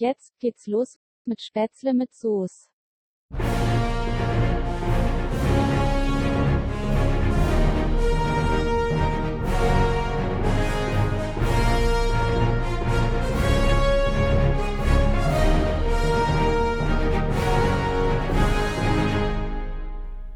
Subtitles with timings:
[0.00, 2.68] Jetzt geht's los mit Spätzle mit Soße.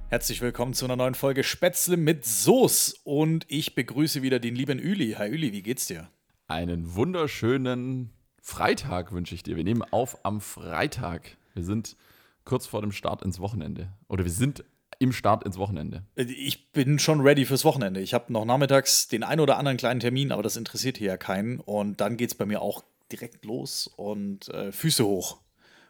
[0.09, 4.81] Herzlich willkommen zu einer neuen Folge Spätzle mit Soße und ich begrüße wieder den lieben
[4.81, 5.13] Üli.
[5.13, 6.11] Hi Üli, wie geht's dir?
[6.49, 8.11] Einen wunderschönen
[8.45, 9.57] Freitag wünsche ich dir.
[9.57, 11.37] Wir nehmen auf am Freitag.
[11.55, 11.97] Wir sind
[12.45, 13.89] kurz vor dem Start ins Wochenende.
[14.09, 14.65] Oder wir sind
[14.99, 16.03] im Start ins Wochenende.
[16.17, 18.01] Ich bin schon ready fürs Wochenende.
[18.01, 21.17] Ich habe noch nachmittags den einen oder anderen kleinen Termin, aber das interessiert hier ja
[21.17, 21.61] keinen.
[21.61, 25.39] Und dann geht's bei mir auch direkt los und äh, Füße hoch.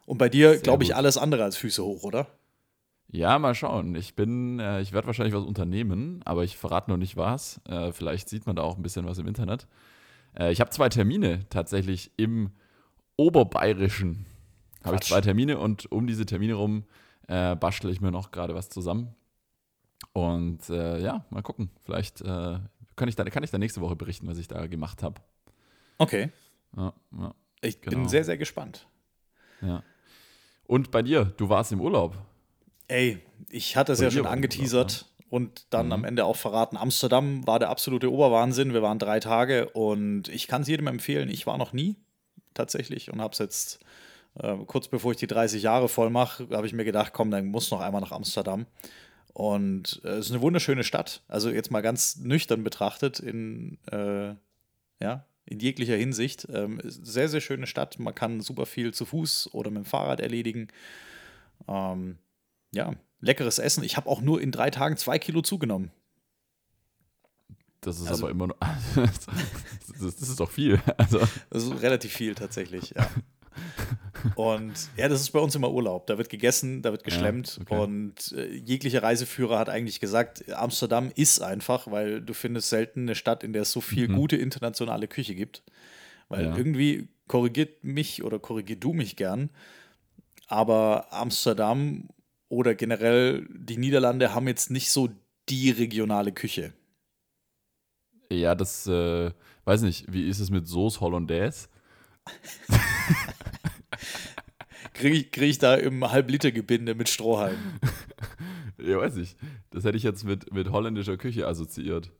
[0.05, 2.27] Und bei dir, glaube ich, alles andere als Füße hoch, oder?
[3.08, 3.94] Ja, mal schauen.
[3.94, 7.62] Ich bin, äh, ich werde wahrscheinlich was unternehmen, aber ich verrate noch nicht was.
[7.66, 9.66] Äh, vielleicht sieht man da auch ein bisschen was im Internet.
[10.38, 12.50] Äh, ich habe zwei Termine tatsächlich im
[13.16, 14.27] Oberbayerischen.
[14.84, 16.84] Habe ich zwei Termine und um diese Termine rum
[17.28, 19.14] äh, bastel ich mir noch gerade was zusammen.
[20.12, 21.70] Und äh, ja, mal gucken.
[21.84, 22.58] Vielleicht äh,
[22.97, 25.20] kann, ich da, kann ich da nächste Woche berichten, was ich da gemacht habe.
[25.98, 26.30] Okay.
[26.77, 28.08] Ja, ja, Ich bin Genau.
[28.08, 28.86] sehr, sehr gespannt.
[29.60, 29.83] ja.
[30.64, 32.16] Und bei dir, du warst im Urlaub.
[32.88, 35.92] Ey, ich hatte es ja schon war im angeteasert und dann Mhm.
[35.92, 36.77] am Ende auch verraten.
[36.77, 38.75] Amsterdam war der absolute Oberwahnsinn.
[38.75, 41.30] Wir waren drei Tage und ich kann es jedem empfehlen.
[41.30, 41.97] Ich war noch nie
[42.52, 43.78] tatsächlich und habe es jetzt
[44.38, 47.47] äh, kurz bevor ich die 30 Jahre voll mache, habe ich mir gedacht, komm, dann
[47.47, 48.66] muss noch einmal nach Amsterdam.
[49.33, 51.22] Und äh, es ist eine wunderschöne Stadt.
[51.28, 54.34] Also jetzt mal ganz nüchtern betrachtet in äh,
[55.03, 56.47] ja in jeglicher Hinsicht.
[56.53, 57.98] Ähm, sehr, sehr schöne Stadt.
[57.98, 60.69] Man kann super viel zu Fuß oder mit dem Fahrrad erledigen.
[61.69, 62.19] Ähm,
[62.73, 63.84] ja, leckeres Essen.
[63.84, 65.91] Ich habe auch nur in drei Tagen zwei Kilo zugenommen.
[67.81, 68.56] Das ist Also- aber immer noch.
[68.97, 70.81] das, ist doch viel.
[70.97, 71.19] Also,
[71.50, 73.09] Das ist relativ viel tatsächlich, ja.
[74.37, 76.06] Und ja, das ist bei uns immer Urlaub.
[76.06, 77.59] Da wird gegessen, da wird geschlemmt.
[77.62, 77.77] okay.
[77.78, 83.15] Und äh, jeglicher Reiseführer hat eigentlich gesagt, Amsterdam ist einfach, weil du findest selten eine
[83.16, 84.15] Stadt, in der es so viel Mhm.
[84.15, 85.62] gute internationale Küche gibt.
[86.28, 86.56] Weil Ja.
[86.56, 89.50] irgendwie korrigiert mich oder korrigier du mich gern.
[90.47, 92.09] Aber Amsterdam
[92.52, 95.08] oder generell die Niederlande haben jetzt nicht so
[95.48, 96.74] die regionale Küche.
[98.30, 99.32] ja, das, äh,
[99.64, 101.68] weiß nicht, wie ist es mit Sauce Hollandaise?
[104.92, 107.58] Kriege ich, krieg ich da im Halblitergebinde mit Strohhalm.
[108.78, 109.36] Ja, weiß ich.
[109.70, 112.10] Das hätte ich jetzt mit, mit holländischer Küche assoziiert.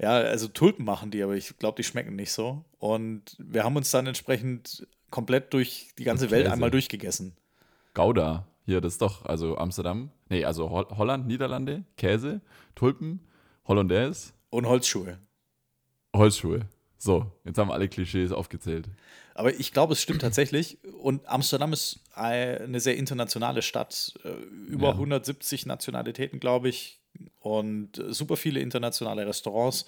[0.00, 2.64] Ja, also Tulpen machen die, aber ich glaube, die schmecken nicht so.
[2.78, 7.36] Und wir haben uns dann entsprechend komplett durch die ganze Welt einmal durchgegessen.
[7.92, 10.10] Gouda, hier, das ist doch, also Amsterdam.
[10.28, 12.40] Nee, also Hol Holland, Niederlande, Käse,
[12.74, 13.20] Tulpen,
[13.66, 15.18] Hollandaise, Und Holzschuhe.
[16.14, 16.66] Holzschuhe.
[16.98, 18.88] So, jetzt haben wir alle Klischees aufgezählt.
[19.34, 20.78] Aber ich glaube, es stimmt tatsächlich.
[21.02, 24.14] Und Amsterdam ist eine sehr internationale Stadt.
[24.24, 24.30] Äh,
[24.68, 24.92] Über Ja.
[24.94, 26.98] 170 Nationalitäten, glaube ich.
[27.40, 29.86] Und super viele internationale Restaurants.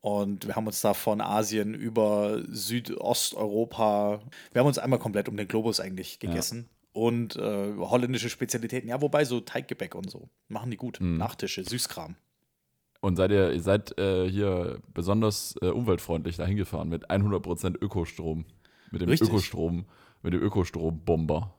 [0.00, 4.20] Und wir haben uns da von Asien über Südosteuropa,
[4.52, 6.68] wir haben uns einmal komplett um den Globus eigentlich gegessen.
[6.92, 11.00] Und äh, holländische Spezialitäten, ja, wobei so Teiggebäck und so, machen die gut.
[11.00, 11.16] Mhm.
[11.18, 12.16] Nachtische, Süßkram.
[13.00, 18.44] Und seid ihr, ihr seid äh, hier besonders äh, umweltfreundlich dahin gefahren mit 100% Ökostrom.
[18.90, 19.28] Mit dem Richtig.
[19.28, 19.84] Ökostrom,
[20.22, 21.54] mit dem Ökostrombomber.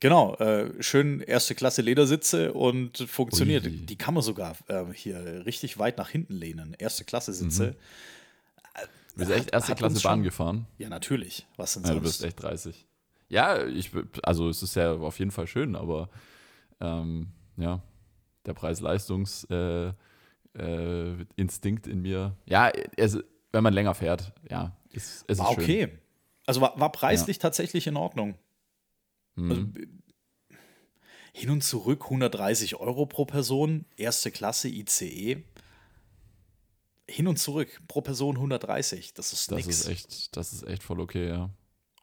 [0.00, 3.64] Genau, äh, schön erste Klasse Ledersitze und funktioniert.
[3.66, 3.70] Ui.
[3.70, 6.74] Die kann man sogar äh, hier richtig weit nach hinten lehnen.
[6.78, 7.76] Erste Klasse Sitze.
[9.14, 10.66] Du bist echt erste Klasse Bahn gefahren.
[10.78, 11.46] Ja, natürlich.
[11.56, 12.04] Was denn Ja, du sonst?
[12.04, 12.86] bist echt 30.
[13.28, 13.90] Ja, ich,
[14.22, 16.08] also es ist ja auf jeden Fall schön, aber
[16.80, 17.82] ähm, ja,
[18.44, 19.92] der Preis-Leistungs- äh,
[20.58, 22.36] äh, in mir.
[22.46, 23.18] Ja, es,
[23.52, 25.64] wenn man länger fährt, ja, ist, es war ist schön.
[25.64, 25.98] okay.
[26.46, 28.36] Also war, war preislich tatsächlich in Ordnung.
[29.34, 29.50] Mhm.
[29.50, 29.66] Also,
[31.34, 35.44] hin und zurück 130 Euro pro Person, erste Klasse ICE.
[37.08, 39.12] Hin und zurück pro Person 130.
[39.14, 39.80] Das ist das nix.
[39.80, 41.50] ist echt, das ist echt voll okay, ja.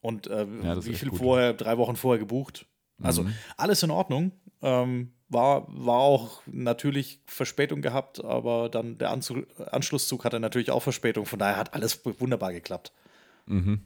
[0.03, 1.19] Und äh, Ja, wie viel gut.
[1.19, 2.65] vorher, drei Wochen vorher gebucht?
[3.01, 3.33] Also Mhm.
[3.57, 4.33] alles in Ordnung.
[4.61, 10.81] Ähm, war, war auch natürlich Verspätung gehabt, aber dann der Anzu Anschlusszug hatte natürlich auch
[10.83, 11.25] Verspätung.
[11.25, 12.91] Von daher hat alles wunderbar geklappt.
[13.45, 13.81] Mhm.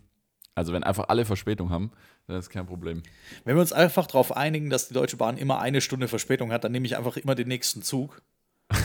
[0.56, 1.92] Also wenn einfach alle Verspätung haben,
[2.26, 3.04] dann ist kein Problem.
[3.46, 6.64] Wenn wir uns einfach darauf einigen, dass die Deutsche Bahn immer eine Stunde Verspätung hat,
[6.64, 8.24] dann nehme ich einfach immer den nächsten Zug.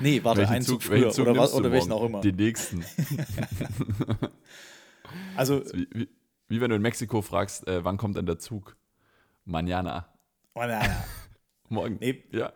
[0.00, 2.20] nee, warte, einen Zug, früher welchen Zug oder, was, oder welchen auch immer.
[2.20, 2.84] Den nächsten.
[5.36, 6.08] Also, Wie, wie,
[6.48, 8.76] wie wenn du in Mexiko fragst, äh, wann kommt denn der Zug?
[9.46, 10.06] Mañana.
[10.54, 11.04] oh, na, na.
[11.68, 11.98] Morgen.
[12.00, 12.24] Nee.
[12.32, 12.52] Ja.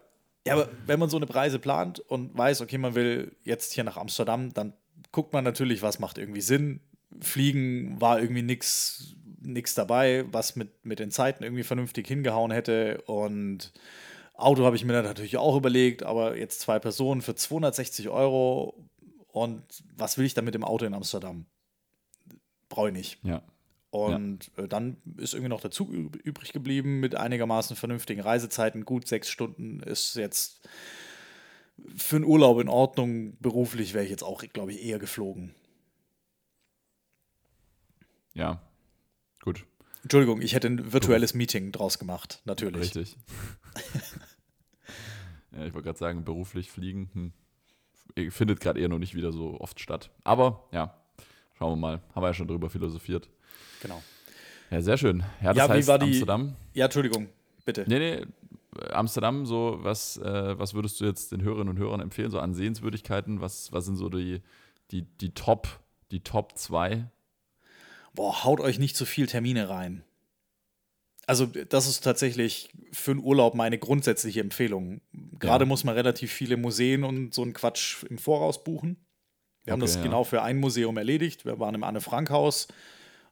[0.46, 3.84] Ja, aber wenn man so eine Preise plant und weiß, okay, man will jetzt hier
[3.84, 4.74] nach Amsterdam, dann
[5.10, 6.80] guckt man natürlich, was macht irgendwie Sinn.
[7.20, 13.00] Fliegen war irgendwie nichts dabei, was mit, mit den Zeiten irgendwie vernünftig hingehauen hätte.
[13.06, 13.72] Und
[14.34, 18.74] Auto habe ich mir dann natürlich auch überlegt, aber jetzt zwei Personen für 260 Euro.
[19.28, 19.62] Und
[19.96, 21.46] was will ich dann mit dem Auto in Amsterdam?
[22.74, 23.18] Brauche ich nicht.
[23.22, 23.40] Ja.
[23.90, 28.84] Und äh, dann ist irgendwie noch der Zug üb- übrig geblieben mit einigermaßen vernünftigen Reisezeiten.
[28.84, 30.68] Gut, sechs Stunden ist jetzt
[31.96, 33.36] für einen Urlaub in Ordnung.
[33.38, 35.54] Beruflich wäre ich jetzt auch, glaube ich, eher geflogen.
[38.32, 38.60] Ja.
[39.40, 39.64] Gut.
[40.02, 42.96] Entschuldigung, ich hätte ein virtuelles Meeting draus gemacht, natürlich.
[42.96, 43.16] Richtig.
[45.52, 47.32] ja, ich wollte gerade sagen, beruflich fliegen
[48.16, 50.10] hm, findet gerade eher noch nicht wieder so oft statt.
[50.24, 51.00] Aber ja,
[51.58, 52.00] schauen wir mal.
[52.14, 53.28] Haben wir ja schon drüber philosophiert.
[53.82, 54.02] Genau.
[54.70, 55.20] Ja, sehr schön.
[55.42, 56.56] Ja, das Ja, wie heißt war die- Amsterdam.
[56.72, 57.28] Ja, Entschuldigung,
[57.64, 57.84] bitte.
[57.86, 58.26] Nee, nee,
[58.92, 62.54] Amsterdam, so, was, äh, was würdest du jetzt den Hörerinnen und Hörern empfehlen, so an
[62.54, 63.40] Sehenswürdigkeiten?
[63.40, 64.40] Was, was sind so die,
[64.90, 65.80] die, die Top,
[66.10, 67.08] die Top 2?
[68.14, 70.02] Boah, haut euch nicht zu viel Termine rein.
[71.26, 75.00] Also, das ist tatsächlich für einen Urlaub meine grundsätzliche Empfehlung.
[75.38, 75.68] Gerade Ja.
[75.68, 78.96] muss man relativ viele Museen und so einen Quatsch im Voraus buchen.
[79.64, 80.02] Wir haben Okay, das ja.
[80.02, 81.44] genau für ein Museum erledigt.
[81.44, 82.68] Wir waren im Anne-Frank-Haus.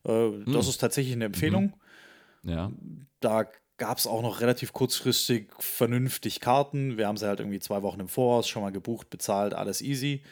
[0.04, 0.70] Äh, Das Hm.
[0.70, 1.74] ist tatsächlich eine Empfehlung.
[2.44, 2.72] Ja,
[3.20, 6.98] Da gab es auch noch relativ kurzfristig vernünftig Karten.
[6.98, 10.22] Wir haben sie halt irgendwie zwei Wochen im Voraus schon mal gebucht, bezahlt, alles easy.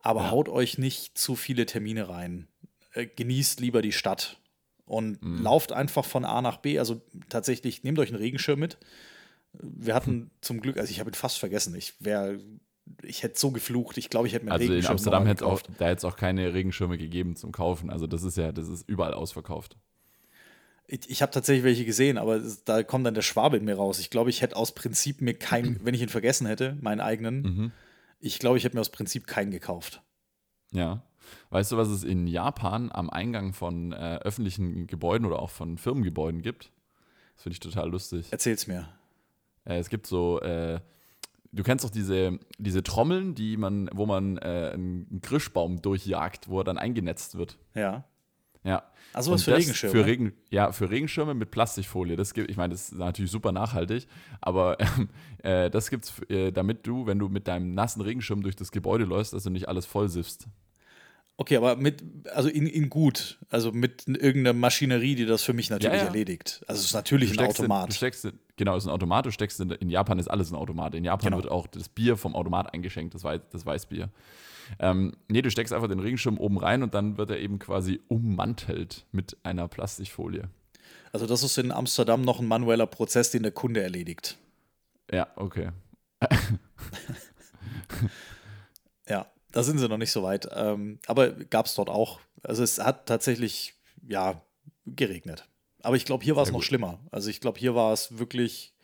[0.00, 0.30] Aber Ja.
[0.30, 2.48] haut euch nicht zu viele Termine rein.
[2.92, 4.38] Äh, genießt lieber die Stadt
[4.84, 5.42] und Mhm.
[5.42, 6.78] lauft einfach von A nach B.
[6.78, 8.78] Also tatsächlich, nehmt euch einen Regenschirm mit.
[9.52, 10.30] Wir hatten Hm.
[10.40, 11.74] zum Glück, also ich habe ihn fast vergessen.
[11.74, 12.38] Ich wäre,
[13.02, 13.98] ich hätte so geflucht.
[13.98, 16.04] Ich glaube, ich hätte mir also in Regenschirm Amsterdam nochmal hätte auch, da hätte es
[16.04, 17.90] auch keine Regenschirme gegeben zum Kaufen.
[17.90, 19.76] Also das ist ja, das ist überall ausverkauft.
[20.86, 23.98] Ich, ich habe tatsächlich welche gesehen, aber da kommt dann der Schwabe in mir raus.
[23.98, 27.42] Ich glaube, ich hätte aus Prinzip mir keinen, wenn ich ihn vergessen hätte, meinen eigenen,
[27.42, 27.72] Mhm.
[28.20, 30.02] ich glaube, ich hätte mir aus Prinzip keinen gekauft.
[30.72, 31.02] Ja.
[31.48, 35.78] Weißt du, was es in Japan am Eingang von äh, öffentlichen Gebäuden oder auch von
[35.78, 36.70] Firmengebäuden gibt?
[37.34, 38.30] Das finde ich total lustig.
[38.30, 38.88] Erzähl's mir.
[39.64, 40.80] Äh, es gibt so, äh,
[41.54, 46.60] du kennst doch diese, diese Trommeln, die man, wo man äh, einen Grischbaum durchjagt, wo
[46.60, 47.58] er dann eingenetzt wird.
[47.74, 48.04] Ja.
[48.64, 48.82] Ja.
[49.12, 49.94] Also was für Regenschirme.
[49.94, 52.16] Für Regen, ja, für Regenschirme mit Plastikfolie.
[52.16, 54.08] Das gibt, ich meine, das ist natürlich super nachhaltig,
[54.40, 55.08] aber ähm,
[55.42, 59.04] äh, das gibt's, äh, damit du, wenn du mit deinem nassen Regenschirm durch das Gebäude
[59.04, 60.48] läufst, dass du nicht alles voll siffst.
[61.36, 62.02] Okay, aber mit,
[62.32, 66.06] also in, in gut, also mit irgendeiner Maschinerie, die das für mich natürlich Ja, ja.
[66.06, 66.62] erledigt.
[66.68, 67.88] Also es ist natürlich ein steckst in- Automat.
[67.90, 69.26] du steckst in, genau, es ist ein Automat.
[69.26, 70.94] Du steckst in, in Japan ist alles ein Automat.
[70.94, 71.42] In Japan Genau.
[71.42, 74.10] wird auch das Bier vom Automat eingeschenkt, das, Wei das Weißbier.
[74.78, 78.00] Ähm, nee, du steckst einfach den Regenschirm oben rein und dann wird er eben quasi
[78.06, 80.48] ummantelt mit einer Plastikfolie.
[81.12, 84.38] Also das ist in Amsterdam noch ein manueller Prozess, den der Kunde erledigt.
[85.10, 85.70] Ja, okay.
[89.54, 90.48] Da sind sie noch nicht so weit.
[90.52, 92.20] Ähm, aber gab es dort auch.
[92.42, 93.74] Also es hat tatsächlich,
[94.06, 94.42] ja,
[94.84, 95.48] geregnet.
[95.82, 96.98] Aber ich glaube, hier war es noch schlimmer.
[97.10, 98.74] Also ich glaube, hier war es wirklich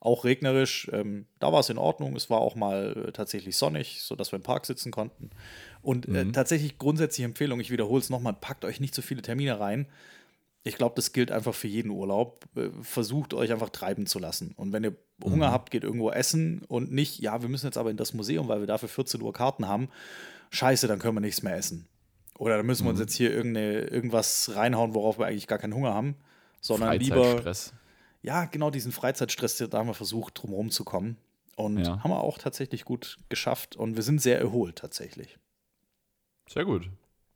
[0.00, 0.90] auch regnerisch.
[0.92, 2.16] Ähm, da war es in Ordnung.
[2.16, 5.30] Es war auch mal äh, tatsächlich sonnig, sodass wir im Park sitzen konnten.
[5.80, 6.32] Und äh, Mhm.
[6.32, 9.86] tatsächlich grundsätzliche Empfehlung, ich wiederhole es nochmal, packt euch nicht so viele Termine rein.
[10.66, 12.44] Ich glaube, das gilt einfach für jeden Urlaub.
[12.56, 14.52] Äh, Versucht euch einfach treiben zu lassen.
[14.56, 15.52] Und wenn ihr Hunger Mhm.
[15.52, 18.58] habt, geht irgendwo essen und nicht, ja, wir müssen jetzt aber in das Museum, weil
[18.60, 19.88] wir dafür 14 Uhr Karten haben.
[20.50, 21.86] Scheiße, dann können wir nichts mehr essen.
[22.38, 23.02] Oder dann müssen wir uns Mhm.
[23.04, 26.16] jetzt hier irgendeine, irgendwas reinhauen, worauf wir eigentlich gar keinen Hunger haben.
[26.60, 27.72] Sondern lieber, Freizeitstress.
[28.22, 31.16] ja, genau diesen Freizeitstress, da haben wir versucht, drumherum zu kommen.
[31.54, 32.02] Und Ja.
[32.02, 33.76] haben wir auch tatsächlich gut geschafft.
[33.76, 35.38] Und wir sind sehr erholt tatsächlich.
[36.48, 36.90] Sehr gut.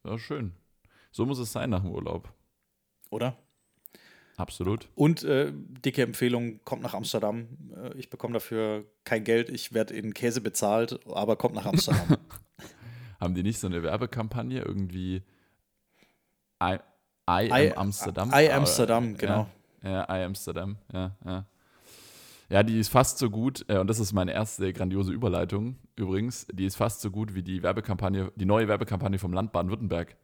[0.05, 0.53] Ja, schön.
[1.13, 2.33] So muss es sein nach dem Urlaub.
[3.11, 3.37] Oder?
[4.37, 4.89] Absolut.
[4.95, 7.49] Und äh, dicke Empfehlung, kommt nach Amsterdam.
[7.77, 9.51] Äh, ich bekomme dafür kein Geld.
[9.51, 12.17] Ich werde in Käse bezahlt, aber kommt nach Amsterdam.
[13.21, 15.23] Haben die nicht so eine Werbekampagne irgendwie
[16.63, 16.77] I,
[17.29, 18.31] I am I- Amsterdam?
[18.31, 19.47] I Ah, Amsterdam, genau.
[19.83, 21.47] Ja, I Amsterdam, ja, ja.
[22.49, 26.47] Ja, die ist fast so gut, äh, und das ist meine erste grandiose Überleitung übrigens,
[26.53, 30.17] die ist fast so gut wie die Werbekampagne, die neue Werbekampagne vom Land Baden-Württemberg.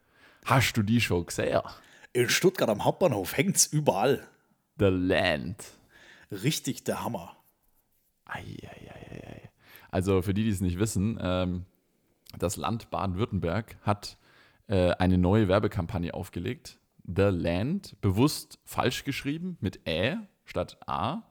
[0.45, 1.61] Hast du die schon gesehen?
[2.17, 4.27] In Stuttgart am Hauptbahnhof hängt's überall.
[4.79, 5.63] The Land.
[6.31, 7.37] Richtig der Hammer.
[8.25, 9.51] Eieieiei.
[9.91, 11.67] Also für die, die es nicht wissen, ähm,
[12.39, 14.17] das Land Baden-Württemberg hat
[14.67, 16.79] äh, eine neue Werbekampagne aufgelegt.
[17.05, 21.23] The Land, bewusst falsch geschrieben, mit Ä statt A.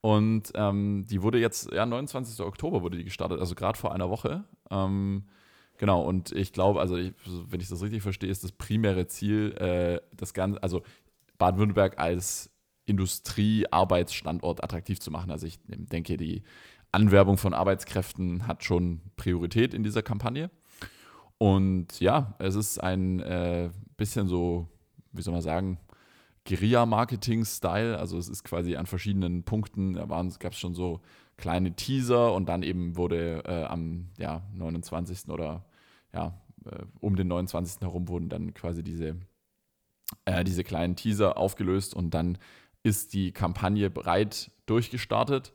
[0.00, 2.44] Und ähm, die wurde jetzt, ja, 29.
[2.44, 4.42] Oktober wurde die gestartet, also gerade vor einer Woche.
[4.72, 5.28] Ähm,
[5.78, 9.52] genau, und ich glaube, also ich, wenn ich das richtig verstehe, ist das primäre Ziel,
[9.58, 10.82] äh, das Ganze, also
[11.38, 12.50] Baden-Württemberg als
[12.86, 15.30] Industriearbeitsstandort attraktiv zu machen.
[15.30, 16.42] Also ich denke, die
[16.92, 20.50] Anwerbung von Arbeitskräften hat schon Priorität in dieser Kampagne.
[21.38, 24.68] Und ja, es ist ein äh, bisschen so,
[25.12, 25.78] wie soll man sagen,
[26.46, 27.98] Guerilla-Marketing-Style.
[27.98, 31.00] Also es ist quasi an verschiedenen Punkten, da gab es schon so
[31.36, 35.28] kleine Teaser und dann eben wurde äh, am ja, 29.
[35.28, 35.64] oder
[36.12, 37.80] ja, äh, um den 29.
[37.80, 39.16] herum wurden dann quasi diese,
[40.24, 42.38] äh, diese kleinen Teaser aufgelöst und dann
[42.82, 45.52] ist die Kampagne breit durchgestartet.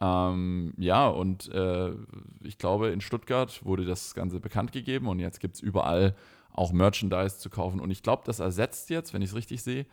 [0.00, 1.92] Ähm, ja, und äh,
[2.42, 6.14] ich glaube, in Stuttgart wurde das Ganze bekannt gegeben und jetzt gibt es überall
[6.52, 7.80] auch Merchandise zu kaufen.
[7.80, 9.86] Und ich glaube, das ersetzt jetzt, wenn ich es richtig sehe,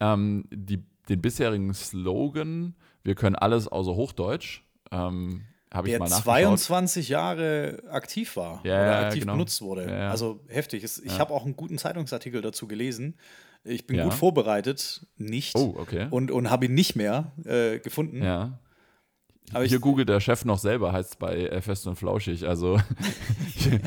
[0.00, 4.62] ähm, die, den bisherigen Slogan, wir können alles außer Hochdeutsch.
[4.90, 6.24] Ähm, habe ich mal nachgeschaut.
[6.24, 9.34] 22 Jahre aktiv war ja, oder aktiv genau.
[9.34, 9.86] benutzt wurde.
[9.88, 10.82] Ja, also heftig.
[10.84, 11.18] Ich Ja.
[11.18, 13.16] habe auch einen guten Zeitungsartikel dazu gelesen.
[13.64, 15.54] Ich bin gut vorbereitet, nicht.
[15.56, 16.06] Oh, okay.
[16.10, 18.22] Und, und habe ihn nicht mehr äh, gefunden.
[18.22, 18.58] Ja.
[19.52, 22.46] Aber hier googelt der Chef noch selber, heißt es bei äh, Fest und Flauschig.
[22.46, 22.78] Also
[23.54, 23.80] hier,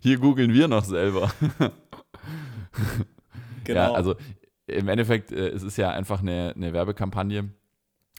[0.00, 1.32] hier googeln wir noch selber.
[3.64, 3.80] Genau.
[3.80, 4.14] Ja, also
[4.66, 7.50] im Endeffekt, äh, es ist ja einfach eine, eine Werbekampagne,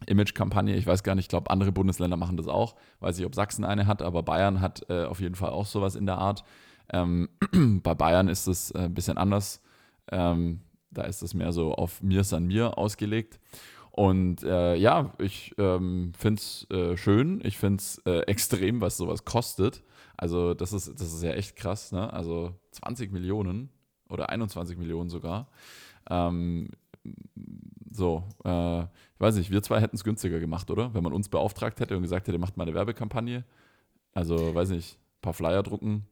[0.07, 0.75] Image-Kampagne.
[0.75, 2.75] Ich weiß gar nicht, ich glaube, andere Bundesländer machen das auch.
[2.99, 5.95] Weiß nicht, ob Sachsen eine hat, aber Bayern hat äh, auf jeden Fall auch sowas
[5.95, 6.43] in der Art.
[6.91, 7.29] Ähm,
[7.83, 9.61] bei Bayern ist es äh, ein bisschen anders.
[10.11, 13.39] Ähm, da ist es mehr so auf mir san mir ausgelegt.
[13.91, 17.41] Und äh, ja, ich ähm, finde es äh, schön.
[17.43, 19.83] Ich finde es äh, extrem, was sowas kostet.
[20.15, 22.11] Also, das ist, das ist ja echt krass, ne?
[22.11, 23.69] Also 20 Millionen
[24.09, 25.49] oder 21 Millionen sogar.
[26.09, 26.69] Ähm,
[27.91, 30.93] so, äh, ich weiß nicht, wir zwei hätten es günstiger gemacht, oder?
[30.93, 33.43] Wenn man uns beauftragt hätte und gesagt hätte, macht mal eine Werbekampagne.
[34.13, 36.07] Also, weiß nicht, ein paar Flyer drucken.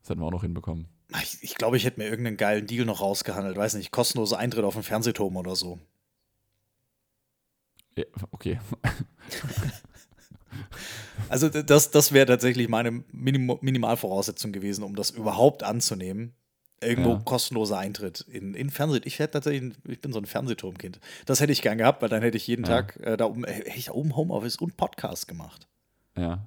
[0.00, 0.88] Das hätten wir auch noch hinbekommen.
[1.22, 3.56] Ich, ich glaube, ich hätte mir irgendeinen geilen Deal noch rausgehandelt.
[3.56, 5.78] Weiß nicht, kostenlose Eintritt auf den Fernsehturm oder so.
[7.96, 8.60] Ja, okay.
[11.28, 16.34] Also das, das wäre tatsächlich meine Minim Minimalvoraussetzung gewesen, um das überhaupt anzunehmen.
[16.80, 17.22] Irgendwo Ja.
[17.24, 19.00] kostenloser Eintritt in, in Fernseh.
[19.04, 21.00] Ich hätte tatsächlich, ich bin so ein Fernsehturmkind.
[21.26, 22.82] Das hätte ich gern gehabt, weil dann hätte ich jeden Ja.
[22.82, 25.66] Tag äh, da oben, äh, hätte ich da oben Homeoffice und Podcast gemacht.
[26.16, 26.46] Ja.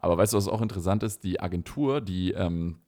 [0.00, 1.22] Aber weißt du, was auch interessant ist?
[1.24, 2.78] Die Agentur, die ähm,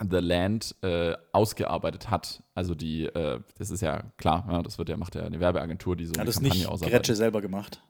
[0.00, 4.88] The Land äh, ausgearbeitet hat, also die, äh, das ist ja klar, ja, das wird
[4.88, 6.92] ja, macht ja eine Werbeagentur, die so Hat eine das Kampagne nicht ausarbeitet.
[7.06, 7.80] Gretsche selber gemacht?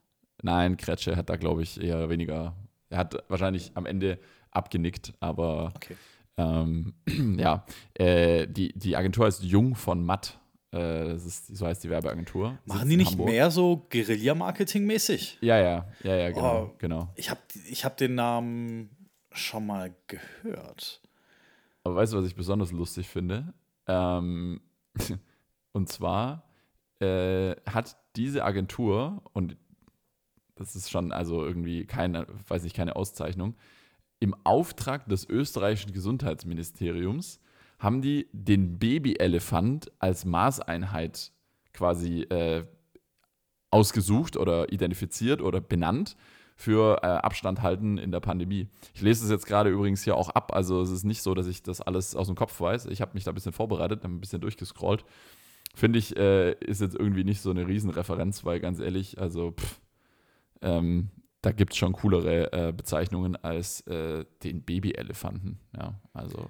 [0.42, 2.54] Nein, Kretsche hat da, glaube ich, eher weniger.
[2.90, 4.18] Er hat wahrscheinlich am Ende
[4.50, 5.96] abgenickt, aber Okay.
[6.36, 6.94] Ähm,
[7.38, 7.64] ja,
[7.94, 10.38] äh, die, die Agentur heißt Jung von Matt.
[10.72, 12.58] Äh, das ist, so heißt die Werbeagentur.
[12.64, 15.38] Machen die nicht mehr so Guerilla-Marketing-mäßig?
[15.40, 16.62] Ja, ja, ja, ja, genau.
[16.64, 16.74] Oh.
[16.78, 17.12] genau.
[17.14, 18.90] Ich habe ich hab den Namen
[19.30, 21.00] schon mal gehört.
[21.84, 23.54] Aber weißt du, was ich besonders lustig finde?
[23.86, 24.60] Ähm,
[25.72, 26.44] und zwar
[27.00, 29.56] äh, hat diese Agentur, und
[30.54, 33.54] das ist schon also irgendwie keine, weiß nicht, keine Auszeichnung,
[34.24, 37.40] im Auftrag des österreichischen Gesundheitsministeriums
[37.78, 41.30] haben die den Babyelefant als Maßeinheit
[41.74, 42.64] quasi äh,
[43.70, 46.16] ausgesucht oder identifiziert oder benannt
[46.56, 48.70] für äh, Abstand halten in der Pandemie.
[48.94, 51.46] Ich lese es jetzt gerade übrigens hier auch ab, also es ist nicht so, dass
[51.46, 52.86] ich das alles aus dem Kopf weiß.
[52.86, 55.04] Ich habe mich da ein bisschen vorbereitet, habe ein bisschen durchgescrollt.
[55.74, 59.80] Finde ich, äh, ist jetzt irgendwie nicht so eine Riesenreferenz, weil ganz ehrlich, also pff,
[60.62, 61.10] ähm,
[61.44, 65.58] da gibt es schon coolere äh, Bezeichnungen als äh, den Babyelefanten.
[65.76, 66.46] Ja, also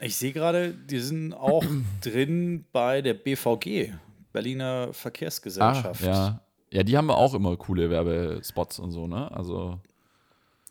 [0.00, 1.64] Ich sehe gerade, die sind auch
[2.02, 3.92] drin bei der BVG,
[4.32, 6.02] Berliner Verkehrsgesellschaft.
[6.04, 6.40] Ah, ja.
[6.72, 9.30] Ja, die haben auch immer coole Werbespots und so, ne?
[9.30, 9.78] Also,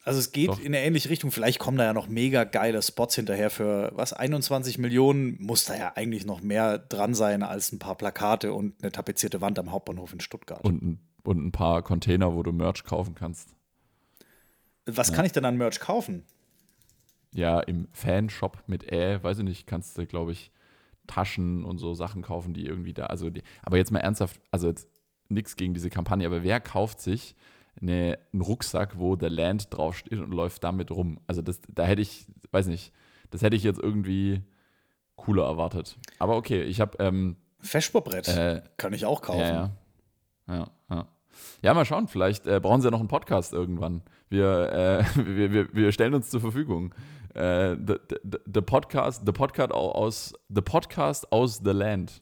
[0.04, 0.60] Also es geht Doch.
[0.60, 1.32] in eine ähnliche Richtung.
[1.32, 5.38] Vielleicht kommen da ja noch mega geile Spots hinterher für was 21 Millionen.
[5.42, 9.40] Muss da ja eigentlich noch mehr dran sein als ein paar Plakate und eine tapezierte
[9.42, 10.64] Wand am Hauptbahnhof in Stuttgart.
[10.64, 13.56] und, ein- und ein paar Container, wo du Merch kaufen kannst.
[14.86, 16.24] was kann ich denn an Merch kaufen?
[17.32, 20.52] Ja, im Fanshop mit Ä, weiß ich nicht, kannst du, glaube ich,
[21.08, 24.68] Taschen und so Sachen kaufen, die irgendwie da, also, die, aber jetzt mal ernsthaft, also
[24.68, 24.88] jetzt
[25.30, 27.36] nichts gegen diese Kampagne, aber wer kauft sich
[27.82, 31.20] eine, einen Rucksack, wo The Land draufsteht und läuft damit rum?
[31.28, 32.94] Also das, da hätte ich, weiß nicht,
[33.32, 34.42] das hätte ich jetzt irgendwie
[35.16, 35.98] cooler erwartet.
[36.20, 39.40] Aber okay, ich habe, ähm, Feschbobrett äh, kann ich auch kaufen.
[39.40, 39.72] ja, ja.
[40.48, 41.08] Ja, ja.
[41.62, 44.02] Ja, mal schauen, vielleicht äh, brauchen sie ja noch einen Podcast irgendwann.
[44.30, 46.94] Wir, äh, wir, wir, wir stellen uns zur Verfügung.
[47.34, 52.22] Äh, the, the, the Podcast, the Podcast au- aus The Podcast aus The Land.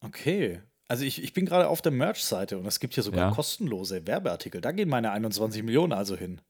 [0.00, 0.60] Okay.
[0.86, 3.34] Also ich, ich bin gerade auf der Merch-Seite und es gibt hier sogar Ja.
[3.34, 4.60] kostenlose Werbeartikel.
[4.60, 6.40] Da gehen meine 21 Millionen also hin.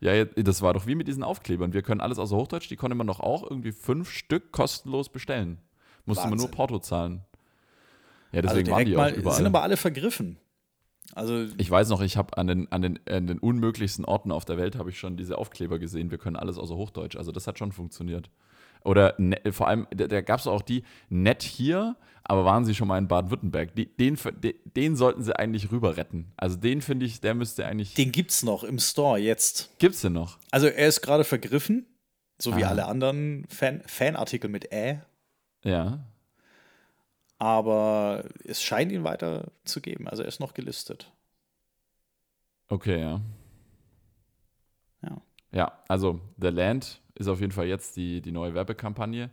[0.00, 1.72] Ja, das war doch wie mit diesen Aufklebern.
[1.72, 5.58] Wir können alles außer Hochdeutsch, die konnte man doch auch irgendwie fünf Stück kostenlos bestellen.
[6.06, 6.50] Musste man nur.
[6.50, 7.22] Porto zahlen.
[8.32, 9.36] Ja, Also deswegen waren direkt die mal, auch überall.
[9.36, 10.38] sind aber alle vergriffen.
[11.14, 14.44] Also Ich weiß noch, ich habe an den, an, den, an den unmöglichsten Orten auf
[14.44, 17.16] der Welt habe ich schon diese Aufkleber gesehen, wir können alles außer Hochdeutsch.
[17.16, 18.30] Also das hat schon funktioniert.
[18.84, 22.74] Oder ne, vor allem, da, da gab es auch die, nett hier, aber waren sie
[22.74, 23.74] schon mal in Baden-Württemberg.
[23.76, 26.32] Den, den, den sollten sie eigentlich rüber retten.
[26.36, 27.94] Also den finde ich, der müsste eigentlich.
[27.94, 29.70] den gibt's noch im Store jetzt.
[29.78, 30.38] Gibt's den noch?
[30.50, 31.86] Also er ist gerade vergriffen,
[32.40, 32.68] so wie Ah.
[32.70, 35.00] alle anderen Fan Fanartikel mit Ä,
[35.64, 36.00] Ja.
[37.42, 40.06] Aber es scheint ihn weiter zu geben.
[40.06, 41.10] Also er ist noch gelistet.
[42.68, 43.20] Okay, ja.
[45.02, 45.20] Ja.
[45.50, 49.30] Ja, also The Land ist auf jeden Fall jetzt die, die neue Werbekampagne.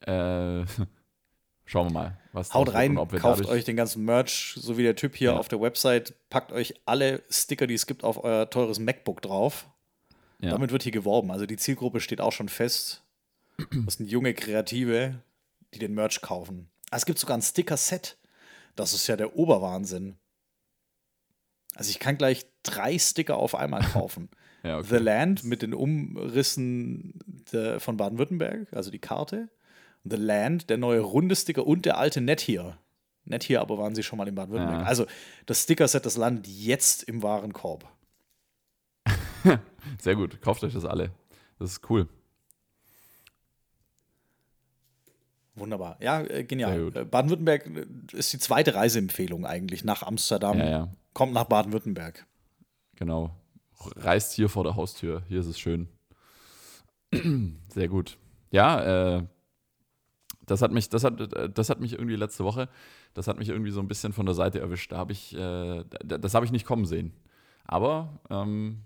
[0.00, 0.64] Äh,
[1.66, 4.96] schauen wir mal, was Haut rein, wir kauft euch den ganzen Merch, so wie der
[4.96, 5.36] Typ hier Ja.
[5.36, 9.68] auf der Website, packt euch alle Sticker, die es gibt, auf euer teures MacBook drauf.
[10.40, 10.52] Ja.
[10.52, 11.30] Damit wird hier geworben.
[11.30, 13.04] Also die Zielgruppe steht auch schon fest.
[13.84, 15.22] Das sind junge Kreative,
[15.74, 16.70] die den Merch kaufen.
[16.92, 18.18] Ah, es gibt sogar ein Sticker-Set.
[18.76, 20.18] Das ist ja der Oberwahnsinn.
[21.74, 24.28] Also ich kann gleich drei Sticker auf einmal kaufen.
[24.62, 24.88] ja, okay.
[24.90, 27.18] The Land mit den Umrissen
[27.50, 29.48] der, von Baden-Württemberg, also die Karte.
[30.04, 32.76] The Land, der neue runde Sticker und der alte Net hier.
[33.24, 34.82] Net hier, aber waren sie schon mal in Baden-Württemberg.
[34.82, 34.86] Ja.
[34.86, 35.06] Also
[35.46, 37.90] das Sticker-Set, das landet jetzt im Warenkorb.
[39.98, 41.10] Sehr gut, kauft euch das alle.
[41.58, 42.06] Das ist cool.
[45.54, 45.96] Wunderbar.
[46.00, 46.90] Ja, äh, genial.
[46.96, 50.58] Äh, Baden-Württemberg äh, ist die zweite Reiseempfehlung eigentlich nach Amsterdam.
[50.58, 52.26] Ja, ja, Kommt nach Baden-Württemberg.
[52.96, 53.30] genau.
[53.96, 55.22] Reist hier vor der Haustür.
[55.28, 55.88] Hier ist es schön.
[57.68, 58.16] Sehr gut.
[58.52, 59.26] Ja, äh,
[60.46, 62.68] das hat mich, das hat, äh, das hat mich irgendwie letzte Woche,
[63.12, 64.92] das hat mich irgendwie so ein bisschen von der Seite erwischt.
[64.92, 67.12] Da habe ich, äh, das habe ich nicht kommen sehen.
[67.64, 68.82] Aber ähm,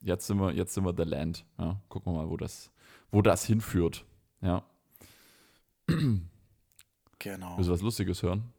[0.00, 1.44] jetzt sind wir, jetzt sind wir The Land.
[1.58, 2.70] Ja, gucken wir mal, wo das,
[3.12, 4.04] wo das hinführt.
[4.40, 4.64] Ja.
[7.18, 7.56] Genau.
[7.56, 8.52] Willst du was Lustiges hören?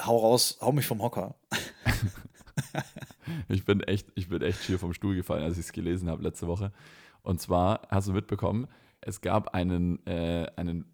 [0.00, 1.34] Hau raus, hau mich vom Hocker.
[3.48, 6.22] Ich bin echt, ich bin echt schier vom Stuhl gefallen, als ich es gelesen habe
[6.22, 6.72] letzte Woche.
[7.22, 8.66] Und zwar hast du mitbekommen,
[9.00, 10.84] es gab einen, äh, einen,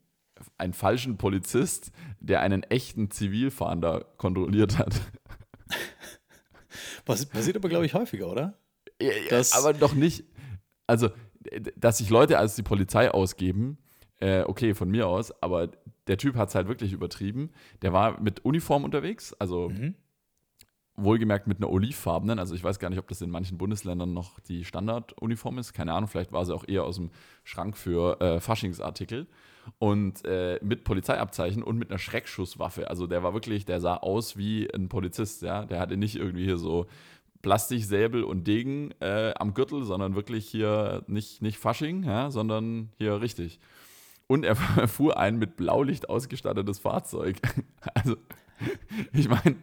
[0.57, 4.95] einen falschen Polizist, der einen echten Zivilfahnder kontrolliert hat.
[7.05, 8.59] Passi- Passiert aber, glaube ich, häufiger, oder?
[9.31, 10.25] Das- aber doch nicht.
[10.87, 11.11] Also,
[11.77, 13.79] dass sich Leute als die Polizei ausgeben,
[14.21, 15.69] äh, okay, von mir aus, aber
[16.07, 17.51] der Typ hat es halt wirklich übertrieben.
[17.83, 19.95] Der war mit Uniform unterwegs, also Mhm.
[20.97, 22.39] wohlgemerkt mit einer olivfarbenen.
[22.41, 25.73] Also ich weiß gar nicht, ob das in manchen Bundesländern noch die Standarduniform ist.
[25.73, 27.11] Keine Ahnung, vielleicht war sie auch eher aus dem
[27.45, 29.29] Schrank für äh, Faschingsartikel.
[29.79, 32.89] Und äh, mit Polizeiabzeichen und mit einer Schreckschusswaffe.
[32.89, 35.67] Also der war wirklich, der sah aus wie ein Polizist, ja.
[35.67, 36.87] Der hatte nicht irgendwie hier so
[37.43, 43.21] Plastiksäbel und Degen äh, am Gürtel, sondern wirklich hier nicht, nicht Fasching, ja, sondern hier
[43.21, 43.61] richtig.
[44.29, 44.55] Und er
[44.87, 47.39] fuhr ein mit Blaulicht ausgestattetes Fahrzeug.
[47.95, 48.17] Also,
[49.13, 49.57] ich meine,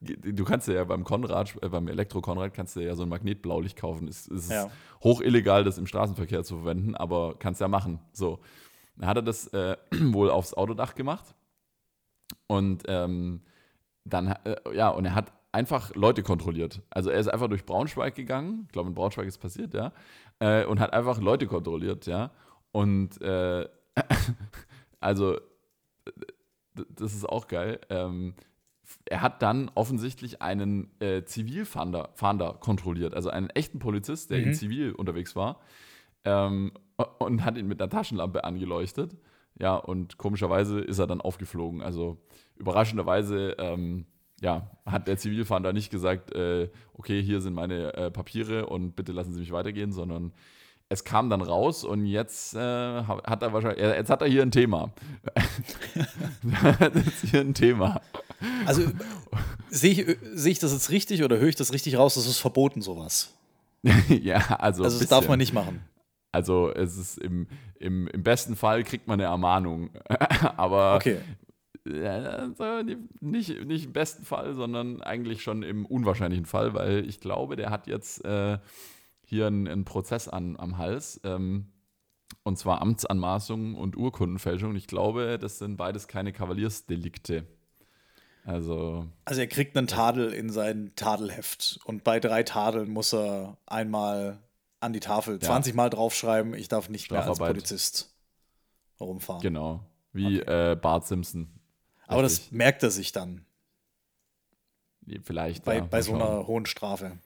[0.00, 4.08] du kannst ja beim Konrad, äh, beim Elektro-Konrad kannst du ja so ein Magnetblaulicht kaufen.
[4.08, 4.70] Es, es ist Ja.
[5.02, 8.00] hoch illegal, das im Straßenverkehr zu verwenden, aber kannst ja machen.
[8.12, 8.40] So.
[8.96, 9.76] Dann hat er das äh,
[10.12, 11.34] wohl aufs Autodach gemacht.
[12.48, 13.42] Und ähm,
[14.04, 16.82] dann, äh, ja, und er hat einfach Leute kontrolliert.
[16.90, 19.92] Also er ist einfach durch Braunschweig gegangen, ich glaube in Braunschweig ist passiert, ja,
[20.40, 22.30] äh, und hat einfach Leute kontrolliert, ja.
[22.72, 23.68] Und äh,
[25.00, 25.38] also
[26.74, 27.80] das ist auch geil.
[27.90, 28.34] Ähm,
[29.04, 34.48] er hat dann offensichtlich einen äh, Zivilfahnder Fahnder kontrolliert, also einen echten Polizist, der in
[34.50, 34.54] Mhm.
[34.54, 35.60] Zivil unterwegs war,
[36.24, 36.72] ähm,
[37.18, 39.16] und hat ihn mit einer Taschenlampe angeleuchtet.
[39.58, 41.82] Ja, und komischerweise ist er dann aufgeflogen.
[41.82, 42.18] Also
[42.56, 44.06] überraschenderweise, ähm,
[44.40, 49.12] ja, hat der Zivilfahnder nicht gesagt, äh, okay, hier sind meine äh, Papiere und bitte
[49.12, 50.32] lassen Sie mich weitergehen, sondern
[50.92, 54.42] es kam dann raus und jetzt äh, ha- hat er wahrscheinlich, jetzt hat er hier
[54.42, 54.92] ein Thema.
[56.94, 58.00] jetzt hier ein Thema.
[58.66, 58.82] Also
[59.70, 62.14] sehe ich, sehe ich das jetzt richtig oder höre ich das richtig raus?
[62.14, 63.32] Das ist verboten, sowas.
[64.08, 64.84] ja, also.
[64.84, 65.80] Also das darf man nicht machen.
[66.32, 67.46] Also es ist im,
[67.78, 69.90] im, im besten Fall kriegt man eine Ermahnung.
[70.56, 71.18] Aber Okay.
[71.86, 72.82] ja, also
[73.20, 77.70] nicht, nicht im besten Fall, sondern eigentlich schon im unwahrscheinlichen Fall, weil ich glaube, der
[77.70, 78.58] hat jetzt äh,
[79.32, 81.18] hier einen, einen Prozess an, am Hals.
[81.24, 81.72] Ähm,
[82.42, 84.70] und zwar Amtsanmaßung und Urkundenfälschung.
[84.70, 87.46] Und ich glaube, das sind beides keine Kavaliersdelikte.
[88.44, 93.56] Also, Also er kriegt einen Tadel in sein Tadelheft und bei drei Tadeln muss er
[93.64, 94.42] einmal
[94.80, 97.38] an die Tafel 20 Mal draufschreiben, ich darf nicht mehr als.
[97.38, 98.14] Polizist
[99.00, 99.40] rumfahren.
[99.40, 99.80] genau.
[100.12, 101.48] Wie äh, Bart Simpson.
[102.06, 102.52] Aber das Richtig.
[102.52, 103.46] merkt er sich dann
[105.22, 107.18] vielleicht bei, ja, bei so einer hohen Strafe.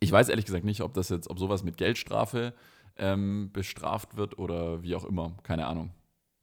[0.00, 2.54] Ich weiß ehrlich gesagt nicht, ob das jetzt, ob sowas mit Geldstrafe
[2.96, 5.36] ähm, bestraft wird oder wie auch immer.
[5.42, 5.90] Keine Ahnung.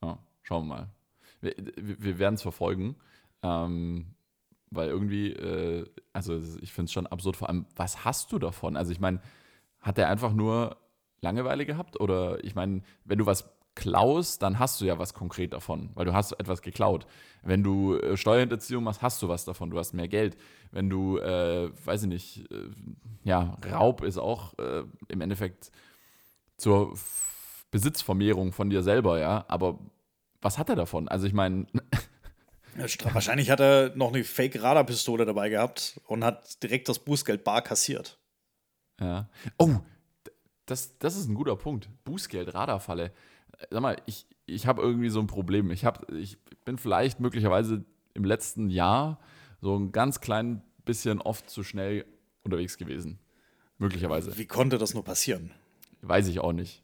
[0.03, 0.89] Ja, schauen wir mal.
[1.41, 2.95] Wir, wir, werden es verfolgen.
[3.41, 4.13] Ähm,
[4.69, 8.75] weil irgendwie, äh, also ich finde es schon absurd, vor allem, was hast du davon?
[8.75, 9.21] Also ich meine,
[9.79, 10.77] hat er einfach nur
[11.21, 11.99] Langeweile gehabt?
[11.99, 16.05] Oder ich meine, wenn du was klaust, dann hast du ja was konkret davon, weil
[16.05, 17.05] du hast etwas geklaut.
[17.43, 20.35] Wenn du äh, Steuerhinterziehung machst, hast du was davon, du hast mehr Geld.
[20.71, 22.69] Wenn du, äh, weiß ich nicht, äh,
[23.23, 25.71] ja, Raub ist auch äh, im Endeffekt
[26.57, 26.97] zur
[27.69, 29.77] Besitzvermehrung von dir selber, ja, aber
[30.41, 31.07] was hat er davon?
[31.07, 31.67] Also ich meine,
[33.11, 38.19] Wahrscheinlich hat er noch eine Fake-Radarpistole dabei gehabt und hat direkt das Bußgeld bar kassiert.
[38.99, 39.29] Ja.
[39.57, 39.77] Oh,
[40.67, 41.89] das, das ist ein guter Punkt.
[42.03, 43.13] Bußgeld, Radarfalle.
[43.69, 45.71] Sag mal, ich, ich habe irgendwie so ein Problem.
[45.71, 49.19] Ich, hab, ich bin vielleicht möglicherweise im letzten Jahr
[49.61, 52.05] so ein ganz klein bisschen oft zu schnell
[52.43, 53.19] unterwegs gewesen.
[53.77, 54.37] Möglicherweise.
[54.37, 55.51] Wie konnte das nur passieren?
[56.01, 56.83] Weiß ich auch nicht.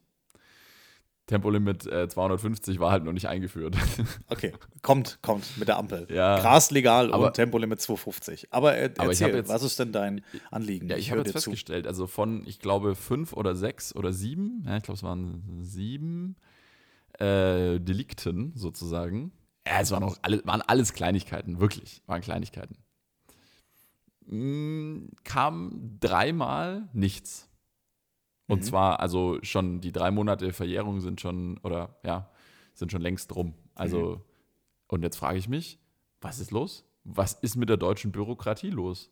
[1.25, 3.77] Tempolimit äh, 250 war halt noch nicht eingeführt.
[4.27, 6.05] Okay, kommt, kommt mit der Ampel.
[6.11, 6.39] Ja.
[6.39, 8.51] Gras legal Aber- und Tempolimit 250.
[8.51, 10.89] Aber, äh, Aber ich erzähl, jetzt- was ist denn dein Anliegen?
[10.89, 11.51] Ja, ich hör habe jetzt dir zu.
[11.51, 15.41] festgestellt, also von, ich glaube, fünf oder sechs oder sieben, ja, ich glaube, es waren
[15.61, 16.35] sieben
[17.19, 19.31] äh, Delikten sozusagen.
[19.67, 22.75] Ja, es waren, auch alle, waren alles Kleinigkeiten, wirklich, waren Kleinigkeiten.
[24.25, 27.49] Mm, kam dreimal nichts.
[28.47, 28.63] Und Mhm.
[28.63, 32.29] zwar, also schon die drei Monate Verjährung sind schon, oder ja,
[32.73, 33.53] sind schon längst rum.
[33.75, 34.21] Also,
[34.87, 35.79] und jetzt frage ich mich,
[36.21, 36.85] was ist los?
[37.05, 39.09] Was ist mit der deutschen Bürokratie los?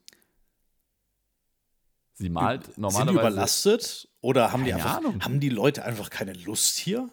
[2.14, 3.20] Sie malt Sind die normalerweise.
[3.20, 5.22] überlastet oder haben die, einfach, Ahnung.
[5.24, 7.10] haben die Leute einfach keine Lust hier?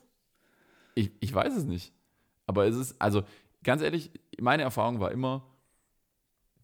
[0.98, 1.92] Ich, ich weiß es nicht.
[2.46, 3.22] Aber es ist, also
[3.62, 5.46] ganz ehrlich, meine Erfahrung war immer,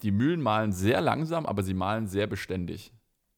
[0.01, 2.91] die Mühlen malen sehr langsam, aber sie malen sehr beständig.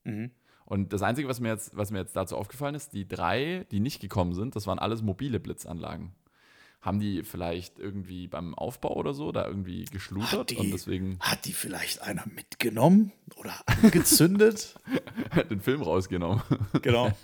[0.06, 0.32] Mhm.
[0.66, 3.80] Und das Einzige, was mir, jetzt, was mir jetzt dazu aufgefallen ist, die drei, die
[3.80, 6.14] nicht gekommen sind, das waren alles mobile Blitzanlagen.
[6.82, 11.20] Haben die vielleicht irgendwie beim Aufbau oder so da irgendwie geschludert Hat die, und deswegen
[11.20, 14.76] hat die vielleicht einer mitgenommen oder angezündet?
[15.50, 16.42] den Film rausgenommen?
[16.82, 17.12] genau.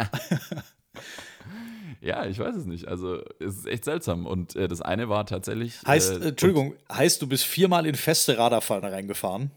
[2.04, 2.88] ja, ich weiß es nicht.
[2.88, 4.26] Also es ist echt seltsam.
[4.26, 5.82] Und äh, das eine war tatsächlich.
[5.88, 9.52] Heißt, äh, äh, Entschuldigung, heißt, du bist viermal in feste Radarfallen reingefahren?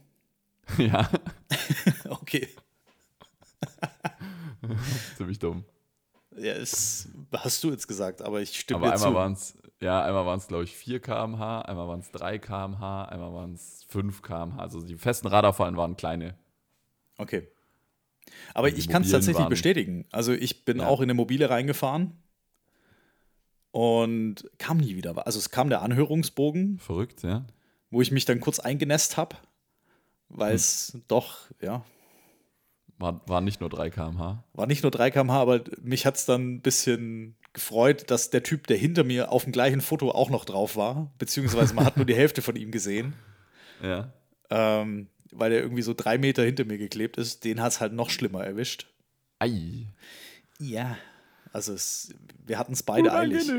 [0.78, 1.08] Ja,
[2.08, 2.48] Okay.
[5.16, 5.64] ziemlich dumm.
[6.36, 9.14] Ja, ist, hast du jetzt gesagt, aber ich stimme Aber dir einmal zu.
[9.14, 13.04] waren es, ja, einmal waren es, glaube ich, 4 km/h, einmal waren es 3 km/h,
[13.06, 14.58] einmal waren es 5 km/h.
[14.60, 16.34] Also die festen Radarfallen waren kleine.
[17.16, 17.48] Okay.
[18.54, 20.04] Aber ich kann es tatsächlich waren- bestätigen.
[20.10, 20.86] Also ich bin Ja.
[20.88, 22.12] auch in eine Mobile reingefahren
[23.76, 25.26] und kam nie wieder.
[25.26, 27.44] Also es kam der Anhörungsbogen, Verrückt, ja.
[27.90, 29.36] wo ich mich dann kurz eingenässt habe,
[30.30, 30.56] weil Hm.
[30.56, 31.84] es doch, ja,
[32.98, 34.42] War, waren nicht nur 3 km/h.
[34.54, 38.42] war nicht nur 3 km/h, aber mich hat es dann ein bisschen gefreut, dass der
[38.42, 41.98] Typ, der hinter mir auf dem gleichen Foto auch noch drauf war, beziehungsweise man hat
[41.98, 43.12] nur die Hälfte von ihm gesehen,
[43.82, 44.10] Ja.
[44.48, 47.44] ähm, weil er irgendwie so drei Meter hinter mir geklebt ist.
[47.44, 48.86] Den hat es halt noch schlimmer erwischt.
[49.38, 49.86] Ei.
[50.58, 50.96] Ja.
[51.56, 52.14] Also es,
[52.44, 53.50] wir hatten es beide eilig.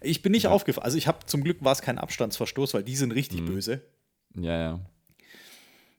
[0.00, 0.84] Ich bin nicht aufgefallen.
[0.86, 3.46] Also ich habe zum Glück war es kein Abstandsverstoß, weil die sind richtig Mhm.
[3.46, 3.82] böse.
[4.34, 4.80] Ja, ja.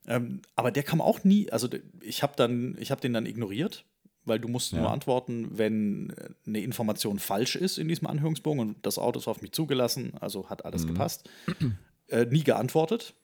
[0.07, 1.51] Ähm, aber der kam auch nie.
[1.51, 1.69] Also
[2.01, 3.85] ich habe dann, ich habe den dann ignoriert,
[4.25, 4.79] weil du musst Ja.
[4.81, 9.27] nur antworten, wenn äh, eine Information falsch ist in diesem Anhörungsbogen und das Auto ist
[9.27, 10.87] auf mich zugelassen, also hat alles Mhm.
[10.89, 11.29] gepasst.
[12.09, 13.15] Äh, nie geantwortet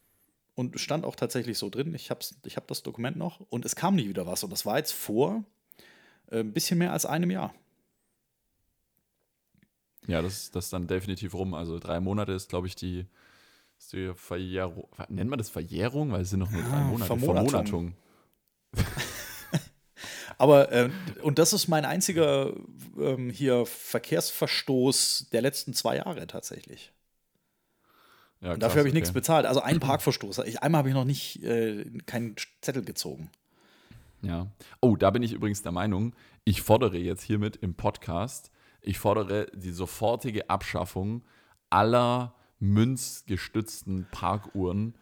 [0.55, 1.95] und stand auch tatsächlich so drin.
[1.95, 4.65] Ich habe ich hab das Dokument noch und es kam nie wieder was und das
[4.65, 5.45] war jetzt vor
[6.29, 7.53] äh, ein bisschen mehr als einem Jahr.
[10.07, 11.53] Ja, das, das ist dann definitiv rum.
[11.53, 13.05] Also drei Monate ist, glaube ich, die,
[13.77, 14.87] ist die Verjährung.
[15.09, 16.11] Nennt man das Verjährung?
[16.11, 17.07] Weil es sind noch nur drei Ah, Monate.
[17.07, 17.93] Vermonatung.
[20.37, 20.89] Aber, äh,
[21.21, 22.53] und das ist mein einziger
[22.99, 26.91] ähm, hier Verkehrsverstoß der letzten zwei Jahre tatsächlich.
[28.41, 29.19] Ja, Und dafür krass, habe ich nichts okay.
[29.19, 29.45] bezahlt.
[29.45, 30.39] Also einen Parkverstoß.
[30.39, 33.29] Ich, einmal habe ich noch nicht äh, keinen Zettel gezogen.
[34.21, 34.47] Ja.
[34.81, 38.51] Oh, da bin ich übrigens der Meinung, ich fordere jetzt hiermit im Podcast,
[38.83, 41.23] ich fordere die sofortige Abschaffung
[41.69, 44.95] aller münzgestützten Parkuhren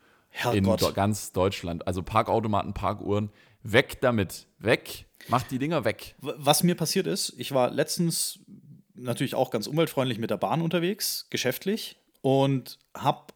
[0.53, 0.81] in Herrgott.
[0.81, 1.85] do ganz Deutschland.
[1.87, 3.29] Also Parkautomaten, Parkuhren,
[3.63, 6.15] weg damit, weg, macht die Dinger weg.
[6.19, 8.39] Was mir passiert ist, ich war letztens
[8.93, 13.33] natürlich auch ganz umweltfreundlich mit der Bahn unterwegs, geschäftlich, und hab.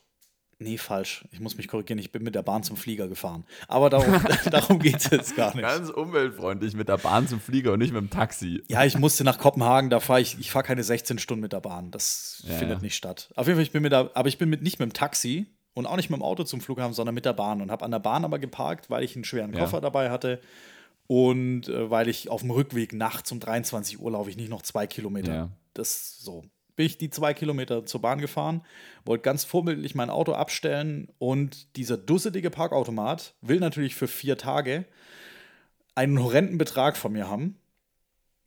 [0.58, 1.26] Nee, falsch.
[1.32, 2.00] Ich muss mich korrigieren.
[2.00, 3.46] Ich bin mit der Bahn zum Flieger gefahren.
[3.68, 4.14] Aber darum,
[4.52, 5.64] darum geht es jetzt gar nicht.
[5.64, 8.64] Ganz umweltfreundlich mit der Bahn zum Flieger und nicht mit dem Taxi.
[8.70, 11.60] Ja, ich musste nach Kopenhagen, da fahre ich, ich fahre keine 16 Stunden mit der
[11.60, 11.92] Bahn.
[11.92, 12.82] Das Ja, findet ja.
[12.84, 13.30] nicht statt.
[13.36, 15.46] Auf jeden Fall, ich bin mit der, aber ich bin mit, nicht mit dem Taxi
[15.74, 17.92] und auch nicht mit dem Auto zum Flughafen, sondern mit der Bahn und habe an
[17.92, 19.60] der Bahn aber geparkt, weil ich einen schweren Ja.
[19.60, 20.40] Koffer dabei hatte
[21.08, 24.62] und äh, weil ich auf dem Rückweg nachts um 23 Uhr laufe ich nicht noch
[24.62, 25.34] zwei Kilometer.
[25.34, 25.50] Ja.
[25.74, 26.46] Das so.
[26.76, 28.62] Bin ich die zwei Kilometer zur Bahn gefahren,
[29.06, 34.86] wollte ganz vorbildlich mein Auto abstellen und dieser dusselige Parkautomat will natürlich für vier Tage
[35.96, 37.58] einen horrenden Betrag von mir haben.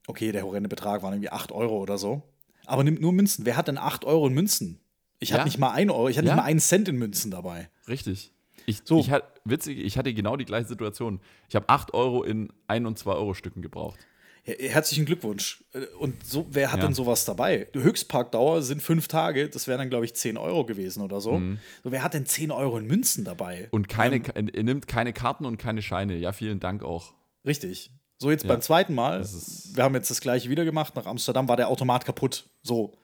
[0.07, 2.23] Okay, der horrende Betrag waren irgendwie 8 Euro oder so.
[2.67, 3.47] Aber nimmt nur Münzen.
[3.47, 4.79] Wer hat denn 8 Euro in Münzen?
[5.21, 5.37] Ich Ja.
[5.37, 6.35] hatte nicht mal 1 Euro, ich hatte Ja.
[6.35, 7.71] nicht mal einen Cent in Münzen dabei.
[7.89, 8.33] Richtig.
[8.67, 9.01] Ich, So.
[9.01, 9.11] ich
[9.45, 11.21] witzig, ich hatte genau die gleiche Situation.
[11.49, 13.99] Ich habe 8 Euro in 1 und 2 Euro Stücken gebraucht.
[14.49, 15.63] Her- Herzlichen Glückwunsch.
[15.73, 16.87] Äh, Und so, wer hat Ja.
[16.87, 17.69] denn sowas dabei?
[17.75, 21.39] Die Höchstparkdauer sind fünf Tage, das wären dann, glaube ich, 10 Euro gewesen oder so.
[21.39, 21.59] Mhm.
[21.85, 21.93] so.
[21.93, 23.69] Wer hat denn 10 Euro in Münzen dabei?
[23.71, 26.17] Und keine, er nimmt keine Karten und keine Scheine.
[26.17, 27.13] Ja, vielen Dank auch.
[27.47, 27.91] Richtig.
[28.21, 28.49] So, jetzt Ja.
[28.49, 29.25] beim zweiten Mal,
[29.75, 30.97] wir haben jetzt das gleiche wieder gemacht.
[30.97, 32.49] Nach Amsterdam war der Automat kaputt.
[32.63, 32.95] So,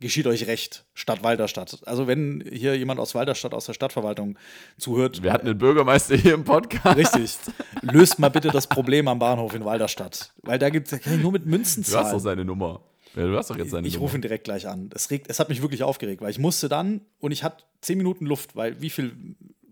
[0.00, 0.84] geschieht euch recht.
[0.94, 1.78] Stadt Walderstadt.
[1.86, 4.38] Also, wenn hier jemand aus Walderstadt, aus der Stadtverwaltung
[4.78, 6.96] zuhört, Wir hatten den Bürgermeister hier im Podcast.
[6.96, 7.36] richtig,
[7.82, 10.32] löst mal bitte das Problem am Bahnhof in Walderstadt.
[10.42, 12.20] Weil da gibt es, nur mit Münzen Du hast doch zahlen.
[12.20, 12.80] seine Nummer.
[13.16, 14.02] Ja, du hast doch jetzt seine Ich Nummer.
[14.04, 14.90] rufe ihn direkt gleich an.
[14.94, 17.98] Es, regt, es hat mich wirklich aufgeregt, weil ich musste dann und ich hatte zehn
[17.98, 19.12] Minuten Luft, weil wie viel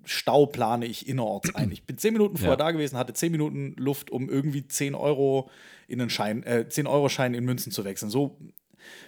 [0.05, 1.71] Stau plane ich innerorts ein?
[1.73, 2.57] Ich bin zehn Minuten vorher Ja.
[2.57, 5.51] da gewesen, hatte zehn Minuten Luft, um irgendwie 10 Euro
[5.89, 8.09] in einen Schein, äh, 10 Euro Schein in Münzen zu wechseln.
[8.11, 8.39] So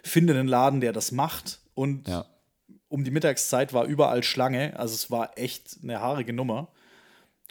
[0.03, 2.25] finde einen Laden, der das macht und Ja.
[2.89, 6.69] um die Mittagszeit war überall Schlange, also es war echt eine haarige Nummer.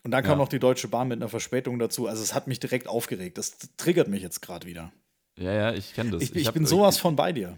[0.04, 0.38] Und dann kam Ja.
[0.38, 2.08] noch die Deutsche Bahn mit einer Verspätung dazu.
[2.08, 3.38] Also es hat mich direkt aufgeregt.
[3.38, 4.92] Das triggert mich jetzt gerade wieder.
[5.38, 6.24] ja, ja, ich kenne das.
[6.24, 7.58] Ich, ich, hab- bin sowas von bei dir.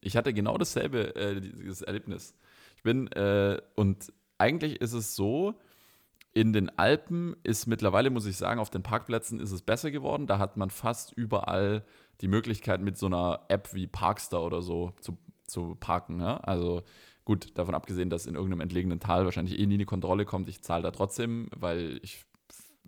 [0.00, 2.34] Ich hatte genau dasselbe, äh, dieses Erlebnis.
[2.76, 5.54] Ich bin, äh, und eigentlich ist es so,
[6.38, 10.28] in den Alpen ist mittlerweile, muss ich sagen, auf den Parkplätzen ist es besser geworden.
[10.28, 11.84] Da hat man fast überall
[12.20, 16.20] die Möglichkeit, mit so einer App wie Parkstar oder so zu, zu parken.
[16.20, 16.36] Ja?
[16.38, 16.82] Also
[17.24, 20.48] gut, davon abgesehen, dass in irgendeinem entlegenen Tal wahrscheinlich eh nie eine Kontrolle kommt.
[20.48, 22.24] Ich zahle da trotzdem, weil ich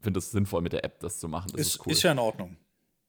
[0.01, 1.51] finde es sinnvoll, mit der App das zu machen.
[1.53, 1.93] Das ist, Ist, cool.
[1.93, 2.57] ist ja in Ordnung.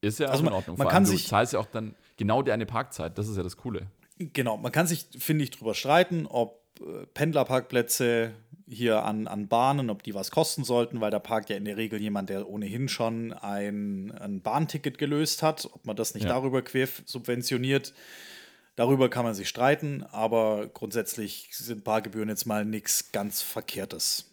[0.02, 0.78] Ist ja auch Also in Ordnung.
[0.78, 3.16] man Vor kann allem, du sich- zahlst ja auch dann genau deine Parkzeit.
[3.20, 3.86] Das ist ja das Coole.
[4.18, 8.34] Genau, man kann sich, finde ich, drüber streiten, ob äh, Pendlerparkplätze
[8.72, 11.76] hier an, an Bahnen, ob die was kosten sollten, weil da parkt ja in der
[11.78, 16.30] Regel jemand, der ohnehin schon ein, ein Bahnticket gelöst hat, ob man das nicht Ja.
[16.30, 17.94] darüber quer subventioniert.
[18.78, 24.28] Darüber kann man sich streiten, aber grundsätzlich sind Parkgebühren jetzt mal nichts ganz Verkehrtes.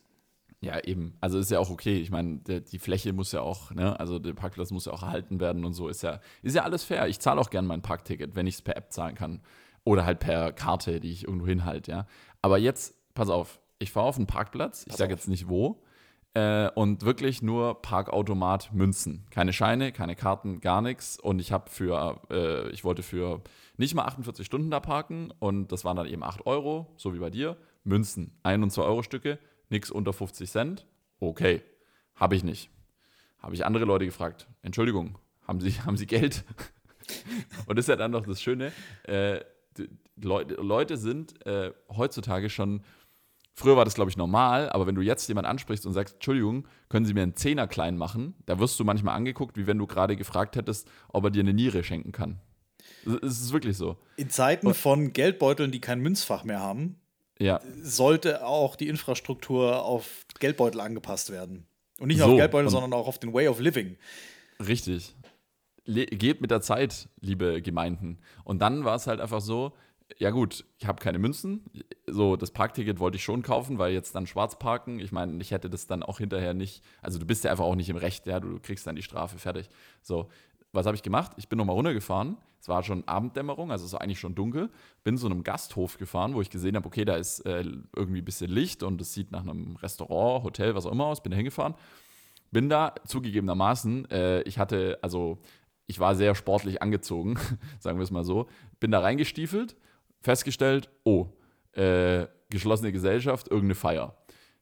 [0.61, 1.17] Ja, eben.
[1.21, 1.99] Also ist ja auch okay.
[2.01, 5.03] Ich meine, der- die Fläche muss ja auch, ne, also der Parkplatz muss ja auch
[5.03, 5.89] erhalten werden und so.
[5.89, 7.07] Ist ja, ist ja alles fair.
[7.09, 9.41] Ich zahle auch gern mein Parkticket, wenn ich es per App zahlen kann.
[9.85, 12.07] Oder halt per Karte, die ich irgendwo hinhalte, ja.
[12.43, 15.83] Aber jetzt, pass auf, ich fahre auf einen Parkplatz, ich sage jetzt nicht wo,
[16.35, 19.25] äh, und wirklich nur Parkautomat Münzen.
[19.31, 21.19] Keine Scheine, keine Karten, gar nichts.
[21.19, 23.41] Und ich habe für, äh, ich wollte für
[23.77, 27.19] nicht mal 48 Stunden da parken und das waren dann eben 8 Euro, so wie
[27.19, 27.57] bei dir.
[27.85, 29.39] Münzen, 1 und 2 Euro Stücke,
[29.71, 30.87] nichts unter 50 Cent.
[31.21, 31.63] Okay,
[32.15, 32.71] habe ich nicht.
[33.39, 36.45] Habe ich andere Leute gefragt, Entschuldigung, haben Sie, haben Sie Geld?
[37.67, 38.73] und das ist ja dann noch das Schöne,
[39.05, 39.41] äh,
[40.17, 42.83] Leute, Leute sind äh, heutzutage schon
[43.59, 46.69] Früher war das, glaube ich, normal, aber wenn du jetzt jemanden ansprichst und sagst, Entschuldigung,
[46.89, 49.89] können Sie mir einen Zehner klein machen, da wirst du manchmal angeguckt, wie wenn du
[49.89, 52.39] gerade gefragt hättest, ob er dir eine Niere schenken kann.
[53.05, 53.97] Es ist wirklich so.
[54.17, 57.01] In Zeiten von Geldbeuteln, die kein Münzfach mehr haben,
[57.41, 61.67] Ja, sollte auch die Infrastruktur auf Geldbeutel angepasst werden.
[61.99, 63.97] Und nicht nur So, auf Geldbeutel, sondern auch auf den Way of Living.
[64.65, 65.17] richtig.
[65.85, 68.19] Le geht mit der Zeit, liebe Gemeinden.
[68.45, 69.73] Und dann war es halt einfach so,
[70.17, 71.65] ja gut, ich habe keine Münzen.
[72.07, 74.99] So, das Parkticket wollte ich schon kaufen, weil jetzt dann schwarz parken.
[74.99, 77.75] Ich meine, ich hätte das dann auch hinterher nicht, also du bist ja einfach auch
[77.75, 79.69] nicht im Recht, ja, du kriegst dann die Strafe, fertig.
[80.03, 80.29] So,
[80.73, 81.33] was habe ich gemacht?
[81.37, 82.37] Ich bin nochmal runtergefahren.
[82.61, 84.71] Es war schon Abenddämmerung, also es war eigentlich schon dunkel.
[85.05, 88.25] Bin zu einem Gasthof gefahren, wo ich gesehen habe, okay, da ist äh, irgendwie ein
[88.25, 91.23] bisschen Licht und es sieht nach einem Restaurant, Hotel, was auch immer aus.
[91.23, 91.75] Bin da hingefahren.
[92.51, 95.39] Bin da zugegebenermaßen, äh, ich hatte, also
[95.87, 97.39] ich war sehr sportlich angezogen,
[97.79, 98.49] sagen wir es mal so.
[98.81, 99.77] Bin da reingestiefelt,
[100.21, 101.27] festgestellt, oh,
[101.73, 104.17] äh, geschlossene Gesellschaft, irgendeine Feier.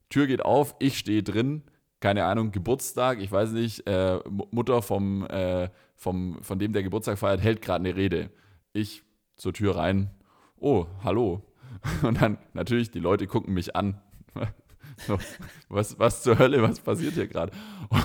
[0.09, 1.62] Tür geht auf, ich stehe drin,
[2.01, 6.83] keine Ahnung, Geburtstag, ich weiß nicht, äh, Mu- Mutter vom, äh, vom, von dem, der
[6.83, 8.31] Geburtstag feiert, hält gerade eine Rede.
[8.73, 9.03] Ich
[9.37, 10.11] zur Tür rein,
[10.59, 11.42] oh, hallo.
[12.03, 14.01] Und dann natürlich, die Leute gucken mich an.
[15.69, 17.53] Was, was zur Hölle, was passiert hier gerade?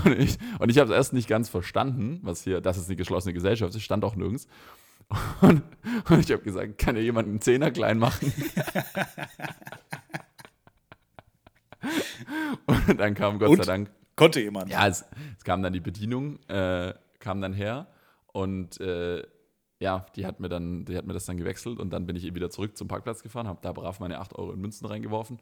[0.04, 2.98] Und ich, und ich habe es erst nicht ganz verstanden, was hier, dass es eine
[2.98, 4.46] geschlossene Gesellschaft ist, stand auch nirgends.
[5.42, 5.64] Und,
[6.10, 8.32] und ich habe gesagt, kann ja jemand einen Zehner klein machen?
[12.66, 13.58] Und dann kam Gott Und?
[13.58, 14.70] sei Dank Konnte jemand.
[14.70, 15.06] ja, es,
[15.38, 17.88] es kam dann die Bedienung, äh, kam dann her
[18.28, 19.24] und äh,
[19.80, 22.26] ja, die hat, mir dann, die hat mir das dann gewechselt und dann bin ich
[22.26, 25.40] eben wieder zurück zum Parkplatz gefahren, habe da brav meine 8 Euro in Münzen reingeworfen.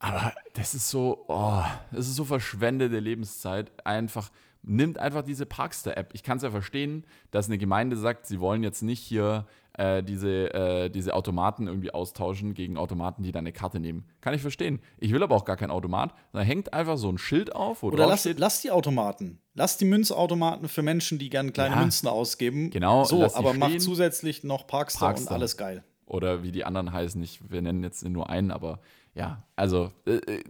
[0.00, 3.70] Aber das ist so, oh, das ist so verschwendete Lebenszeit.
[3.86, 4.30] Einfach,
[4.62, 6.10] nimmt einfach diese Parkster-App.
[6.12, 10.02] Ich kann es ja verstehen, dass eine Gemeinde sagt, sie wollen jetzt nicht hier äh,
[10.02, 14.04] diese, äh, diese Automaten irgendwie austauschen gegen Automaten, die deine Karte nehmen.
[14.20, 14.80] Kann ich verstehen.
[14.98, 16.12] Ich will aber auch gar keinen Automat.
[16.32, 19.38] Da hängt einfach so ein Schild auf, Oder lass, lass die Automaten.
[19.54, 21.80] Lass die Münzautomaten für Menschen, die gerne kleine Ja.
[21.80, 22.70] Münzen ausgeben.
[22.70, 25.30] Genau, So, aber mach zusätzlich noch Parkstar, Parkstar.
[25.32, 25.84] und alles geil.
[26.06, 27.22] oder wie die anderen heißen.
[27.22, 28.80] Ich, wir nennen jetzt nur einen, aber
[29.14, 30.44] ja, also äh, äh,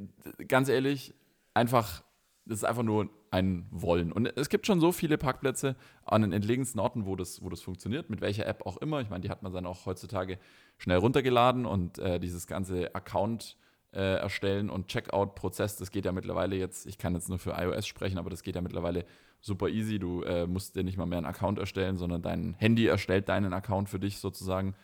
[0.48, 1.14] ganz ehrlich,
[1.54, 2.02] einfach,
[2.46, 4.12] das ist einfach nur ein Wollen.
[4.12, 7.60] Und es gibt schon so viele Parkplätze an den entlegensten Orten, wo das, wo das
[7.60, 9.00] funktioniert, mit welcher App auch immer.
[9.00, 10.38] Ich meine, die hat man dann auch heutzutage
[10.78, 13.56] schnell runtergeladen und äh, dieses ganze Account
[13.92, 17.86] äh, erstellen und Checkout-Prozess, das geht ja mittlerweile jetzt, ich kann jetzt nur für iOS
[17.86, 19.04] sprechen, aber das geht ja mittlerweile
[19.40, 19.98] super easy.
[19.98, 23.52] Du äh, musst dir nicht mal mehr einen Account erstellen, sondern dein Handy erstellt deinen
[23.52, 24.74] Account für dich sozusagen.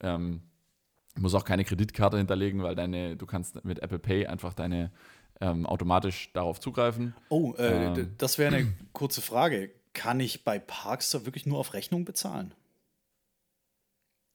[0.00, 0.42] Ähm,
[1.18, 4.92] muss auch keine Kreditkarte hinterlegen, weil deine, du kannst mit Apple Pay einfach deine
[5.40, 7.14] ähm, automatisch darauf zugreifen.
[7.28, 8.14] Oh, äh, Ähm.
[8.18, 9.70] das wäre eine kurze Frage.
[9.92, 12.54] Kann ich bei Parkstar wirklich nur auf Rechnung bezahlen?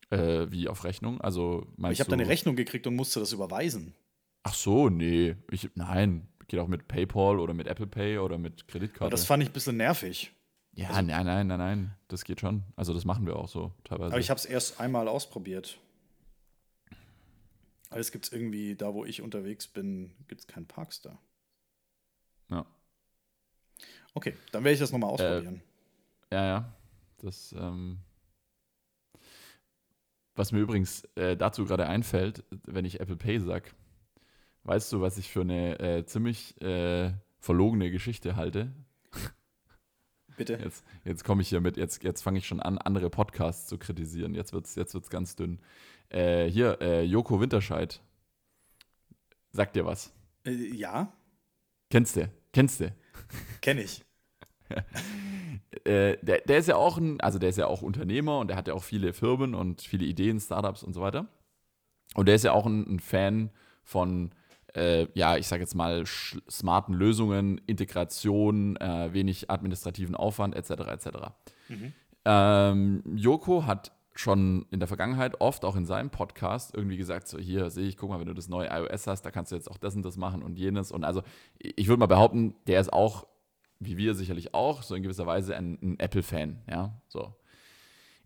[0.10, 1.20] Äh, wie auf Rechnung?
[1.22, 3.94] Also ich habe du, da eine Rechnung gekriegt und musste das überweisen.
[4.44, 5.36] Ach so, nee.
[5.50, 9.12] Ich, nein, geht auch mit PayPal oder mit Apple Pay oder mit Aber Kreditkarte.
[9.12, 10.32] das fand ich ein bisschen nervig.
[10.74, 11.96] ja, nein, nein, nein, nein.
[12.08, 12.64] Das geht schon.
[12.76, 14.12] Also das machen wir auch so teilweise.
[14.12, 15.80] Aber ich habe es erst einmal ausprobiert.
[17.90, 21.22] Alles gibt es irgendwie, da wo ich unterwegs bin, gibt es keinen Parkstar.
[22.50, 22.66] ja.
[24.14, 25.62] Okay, dann werde ich das nochmal ausprobieren.
[26.32, 26.74] Ja, ja.
[27.18, 28.00] Das, ähm,
[30.36, 33.74] was mir übrigens äh, dazu gerade einfällt, wenn ich Apple Pay sag,
[34.64, 38.72] weißt du, was ich für eine äh, ziemlich äh, verlogene Geschichte halte?
[40.38, 40.54] Bitte.
[40.64, 43.78] Jetzt, jetzt komme ich hier mit, jetzt, jetzt fange ich schon an, andere Podcasts zu
[43.78, 44.36] kritisieren.
[44.36, 45.62] Jetzt wird es jetzt wird's ganz dünn.
[46.10, 48.02] Äh, hier, äh, Joko Winterscheid.
[49.52, 50.14] Sagt dir was?
[50.46, 51.14] Äh, ja,
[51.90, 52.30] Kennst du?
[52.52, 52.94] Kennst du?
[53.62, 54.04] kenne ich.
[55.86, 58.58] äh, der, der ist ja auch ein, also der ist ja auch Unternehmer und der
[58.58, 61.28] hat ja auch viele Firmen und viele Ideen, Startups und so weiter.
[62.16, 63.50] Und der ist ja auch ein, ein Fan
[63.84, 64.32] von,
[64.74, 70.72] äh, ja, ich sage jetzt mal, smarten Lösungen, Integration, äh, wenig administrativen Aufwand, etc.
[70.72, 71.08] etc.
[72.26, 77.38] Ähm, Joko hat schon in der Vergangenheit oft auch in seinem Podcast irgendwie gesagt, so
[77.38, 79.70] hier sehe ich, guck mal, wenn du das neue iOS hast, da kannst du jetzt
[79.70, 80.92] auch das und das machen und jenes.
[80.92, 81.22] Und also
[81.60, 83.28] ich würde mal behaupten, der ist auch,
[83.80, 87.34] wie wir sicherlich auch, so in gewisser Weise ein, ein Apple-Fan, ja, so.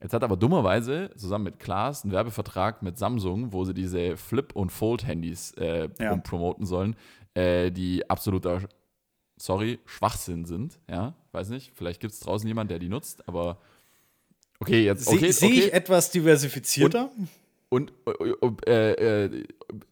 [0.02, 4.56] Jetzt hat aber dummerweise zusammen mit Klaas einen Werbevertrag mit Samsung, wo sie diese Flip-
[4.56, 6.12] und Fold-Handys äh, Ja.
[6.12, 6.96] prom- promoten sollen,
[7.34, 8.62] äh, die absoluter,
[9.38, 13.58] sorry, Schwachsinn sind, ja, weiß nicht, vielleicht gibt es draußen jemand, der die nutzt, aber
[14.60, 15.60] okay, jetzt, okay, Sehe okay.
[15.60, 17.12] ich etwas diversifizierter?
[17.70, 17.94] Und
[18.68, 19.44] äh, äh,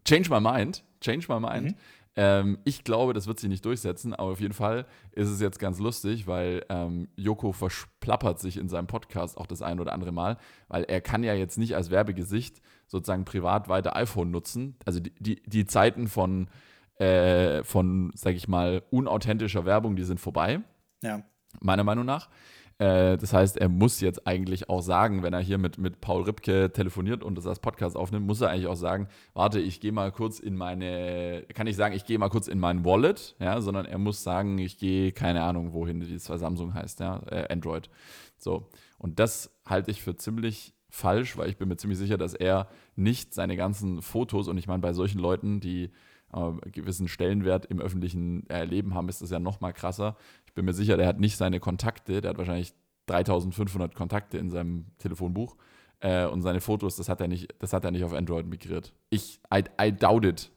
[0.05, 1.75] change my mind, change my mind.
[2.19, 5.59] Ähm, ich glaube, das wird sie nicht durchsetzen, aber auf jeden Fall ist es jetzt
[5.59, 10.11] ganz lustig, weil ähm, Joko versplappert sich in seinem Podcast auch das ein oder andere
[10.11, 14.77] Mal, weil er kann ja jetzt nicht als Werbegesicht sozusagen privat weiter iPhone nutzen.
[14.83, 16.49] Also die, die, die Zeiten von,
[16.95, 20.61] äh, von, sag ich mal, unauthentischer Werbung, die sind vorbei
[21.03, 21.21] Ja.
[21.61, 22.29] meiner Meinung nach.
[22.79, 26.23] Äh, das heißt, er muss jetzt eigentlich auch sagen, wenn er hier mit, mit Paul
[26.23, 29.91] Ripke telefoniert und das als Podcast aufnimmt, muss er eigentlich auch sagen, warte, ich gehe
[29.91, 33.61] mal kurz in meine, kann ich sagen, ich gehe mal kurz in mein Wallet, ja,
[33.61, 37.51] sondern er muss sagen, ich gehe, keine Ahnung, wohin die zwar Samsung heißt, ja, äh,
[37.51, 37.89] Android.
[38.37, 38.69] So.
[38.99, 42.67] Und das halte ich für ziemlich falsch, weil ich bin mir ziemlich sicher, dass er
[42.95, 45.91] nicht seine ganzen Fotos, und ich meine, bei solchen Leuten, die
[46.33, 50.15] äh, gewissen Stellenwert im öffentlichen äh, Leben haben, ist das ja noch mal krasser.
[50.45, 52.73] Ich bin mir sicher, der hat nicht seine Kontakte, der hat wahrscheinlich
[53.07, 55.55] 3500 Kontakte in seinem Telefonbuch
[56.01, 58.93] äh, und seine Fotos, das hat er nicht, das hat er nicht auf Android migriert.
[59.09, 60.49] Ich, I, I doubt it.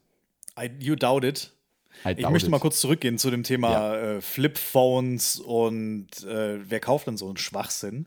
[0.58, 1.52] I, you doubt it.
[2.04, 2.50] I Ich doubt möchte it.
[2.50, 3.96] mal kurz zurückgehen zu dem Thema Ja.
[3.96, 8.06] äh, Flipphones und äh, wer kauft denn so einen Schwachsinn?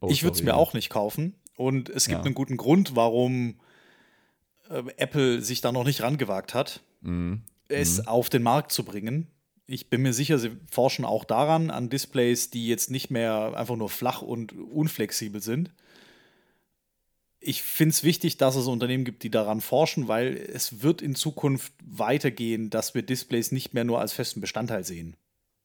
[0.00, 1.34] Oh, ich würde es mir auch nicht kaufen.
[1.56, 2.24] Und es gibt Ja.
[2.24, 3.54] einen guten Grund, warum
[4.72, 7.42] äh, Apple sich da noch nicht rangewagt hat, Mhm.
[7.68, 9.26] es auf den Markt zu bringen.
[9.66, 13.76] Ich bin mir sicher, sie forschen auch daran, an Displays, die jetzt nicht mehr einfach
[13.76, 15.70] nur flach und unflexibel sind.
[17.44, 21.14] Ich finde es wichtig, dass es Unternehmen gibt, die daran forschen, weil es wird in
[21.16, 25.16] Zukunft weitergehen, dass wir Displays nicht mehr nur als festen Bestandteil sehen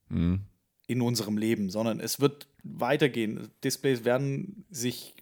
[0.10, 0.42] Mhm.
[0.88, 3.50] in unserem Leben, sondern es wird weitergehen.
[3.64, 5.14] Displays werden sich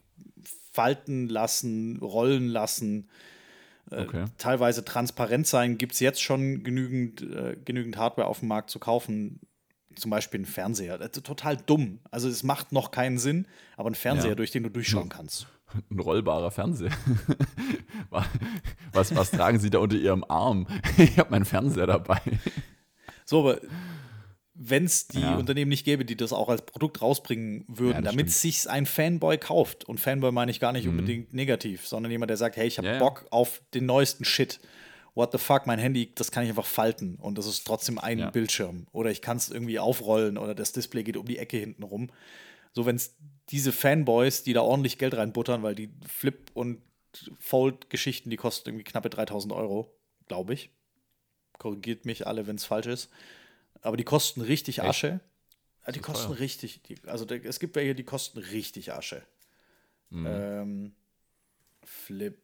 [0.71, 3.09] falten lassen, rollen lassen,
[3.91, 4.25] Okay.
[4.37, 5.77] teilweise transparent sein.
[5.77, 9.39] Gibt es jetzt schon genügend, äh, genügend Hardware auf dem Markt zu kaufen?
[9.95, 10.97] Zum Beispiel ein Fernseher.
[10.97, 11.99] Das ist total dumm.
[12.11, 14.35] Also es macht noch keinen Sinn, aber ein Fernseher, Ja.
[14.35, 15.47] durch den du durchschauen kannst.
[15.89, 16.91] Ein rollbarer Fernseher.
[18.91, 20.67] was, was tragen Sie da unter Ihrem Arm?
[20.97, 22.21] Ich habe meinen Fernseher dabei.
[23.25, 23.59] So, aber
[24.57, 25.35] wenn es die Ja.
[25.35, 29.37] Unternehmen nicht gäbe, die das auch als Produkt rausbringen würden, Ja, damit sich ein Fanboy
[29.37, 29.83] kauft.
[29.83, 30.91] Und Fanboy meine ich gar nicht Mhm.
[30.91, 32.99] unbedingt negativ, sondern jemand, der sagt, hey, ich habe ja.
[32.99, 34.59] Bock auf den neuesten Shit.
[35.13, 38.19] What the fuck, mein Handy, das kann ich einfach falten und das ist trotzdem ein
[38.19, 38.29] Ja.
[38.31, 38.87] Bildschirm.
[38.91, 42.09] Oder ich kann es irgendwie aufrollen oder das Display geht um die Ecke hinten rum.
[42.73, 43.15] So, wenn es
[43.49, 46.81] diese Fanboys, die da ordentlich Geld reinbuttern, weil die Flip- und
[47.39, 49.95] Fold-Geschichten, die kosten irgendwie knappe 3000 Euro,
[50.27, 50.69] glaube ich.
[51.57, 53.09] Korrigiert mich alle, wenn es falsch ist.
[53.85, 54.89] Aber die kosten richtig Echt?
[54.89, 55.19] Asche.
[55.85, 56.39] Ja, die kosten teuer?
[56.39, 56.81] richtig.
[56.83, 59.23] Die, also da, es gibt welche, die kosten richtig Asche.
[60.09, 60.25] Mhm.
[60.25, 60.95] Ähm,
[61.83, 62.37] Flip.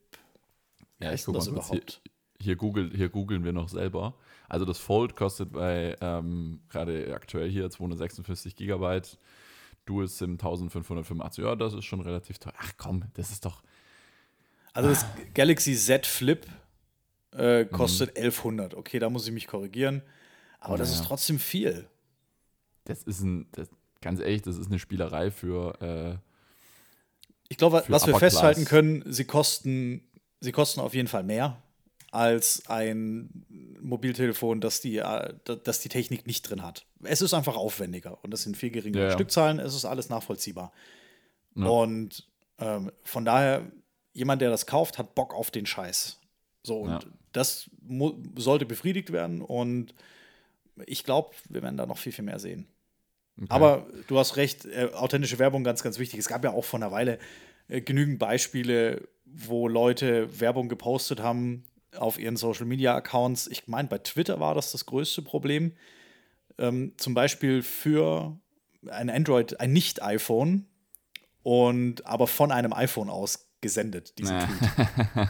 [1.00, 2.02] Wie Ja, ich guck das mal kurz hier, überhaupt?
[2.40, 4.16] hier, google, hier googeln wir noch selber.
[4.50, 9.18] Also das Fold kostet bei ähm, gerade aktuell hier 256 Gigabyte,
[9.86, 11.44] Dual SIM 1585.
[11.44, 12.54] Ja, das ist schon relativ teuer.
[12.58, 13.64] Ach komm, das ist doch.
[14.74, 16.46] Also das Galaxy Z Flip
[17.34, 17.72] äh, Mhm.
[17.72, 18.76] kostet 1100.
[18.76, 20.02] Okay, da muss ich mich korrigieren.
[20.62, 21.88] Aber das ist trotzdem viel.
[22.86, 23.68] Das ist ein, das,
[24.00, 25.82] ganz ehrlich, das ist eine Spielerei für.
[25.82, 26.18] Äh,
[27.50, 30.02] Ich glaube, was wir festhalten können, sie kosten,
[30.40, 31.58] sie kosten auf jeden Fall mehr
[32.12, 33.46] als ein
[33.82, 36.86] Mobiltelefon, das die, äh, da- das die Technik nicht drin hat.
[37.04, 39.12] Es ist einfach aufwendiger und das sind viel geringere Ja.
[39.14, 40.72] Stückzahlen, es ist alles nachvollziehbar.
[41.56, 41.68] Ja.
[41.68, 42.28] Und
[42.60, 43.66] ähm, von daher,
[44.14, 46.20] jemand, der das kauft, hat Bock auf den Scheiß.
[46.64, 47.00] So, und Ja.
[47.32, 47.70] das
[48.36, 49.94] sollte befriedigt werden und
[50.86, 52.68] ich glaube, wir werden da noch viel, viel mehr sehen.
[53.38, 53.48] okay.
[53.50, 56.20] Aber du hast recht, äh, authentische Werbung ganz, ganz wichtig.
[56.20, 57.20] Es gab ja auch vor einer Weile
[57.68, 61.64] äh, genügend Beispiele, wo Leute Werbung gepostet haben
[61.98, 63.48] auf ihren Social Media Accounts.
[63.48, 65.74] Ich meine, bei Twitter war das das größte Problem.
[66.58, 68.38] Ähm, zum Beispiel für
[68.90, 70.66] ein Android, ein Nicht-iPhone
[71.44, 74.46] und aber von einem iPhone aus gesendet, diesen Nee.
[74.46, 75.30] Tweet.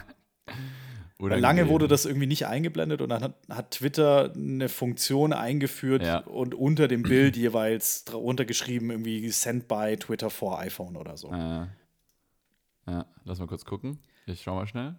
[1.28, 6.18] Lange wurde das irgendwie nicht eingeblendet und dann hat, hat Twitter eine Funktion eingeführt Ja.
[6.20, 11.28] und unter dem Bild jeweils drunter geschrieben, irgendwie sent by Twitter for iPhone oder so.
[11.32, 11.66] Äh,
[12.86, 13.98] ja, lass mal kurz gucken.
[14.26, 14.96] Ich schau mal schnell.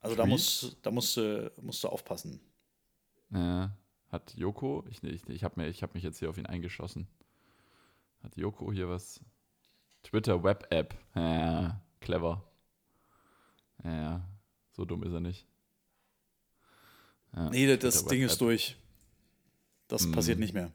[0.00, 0.32] also da, Tweet?
[0.32, 2.40] musst, da musst, du, musst du aufpassen.
[3.32, 3.68] Äh,
[4.10, 7.08] hat Joko, ich, ich, ich habe hab mich jetzt hier auf ihn eingeschossen.
[8.22, 9.20] Hat Joko hier was?
[10.02, 10.94] Twitter Web App.
[11.14, 12.44] Ja, clever.
[13.84, 14.24] Ja,
[14.76, 15.46] so dumm ist er nicht.
[17.34, 18.76] Ja, Nee, das Ding ist durch.
[19.88, 20.12] Das Mhm.
[20.12, 20.72] passiert nicht mehr.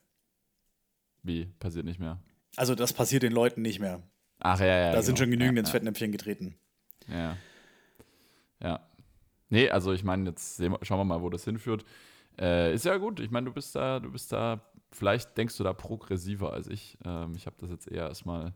[1.23, 1.45] Wie?
[1.59, 2.19] Passiert nicht mehr.
[2.55, 4.01] Also das passiert den Leuten nicht mehr.
[4.39, 4.91] Ach ja, ja.
[4.91, 5.25] da sind genau.
[5.25, 5.69] schon genügend ja, ins.
[5.69, 6.55] Fettnäpfchen getreten.
[7.07, 7.37] Ja.
[8.59, 8.87] Ja.
[9.49, 11.85] Nee, also ich meine, jetzt sehen schauen wir mal, wo das hinführt.
[12.39, 13.19] Äh, ist ja gut.
[13.19, 16.97] Ich meine, du bist da, du bist da, vielleicht denkst du da progressiver als ich.
[17.05, 18.53] Ähm, ich habe das jetzt eher erstmal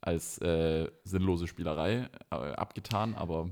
[0.00, 3.50] als äh, sinnlose Spielerei äh, abgetan, aber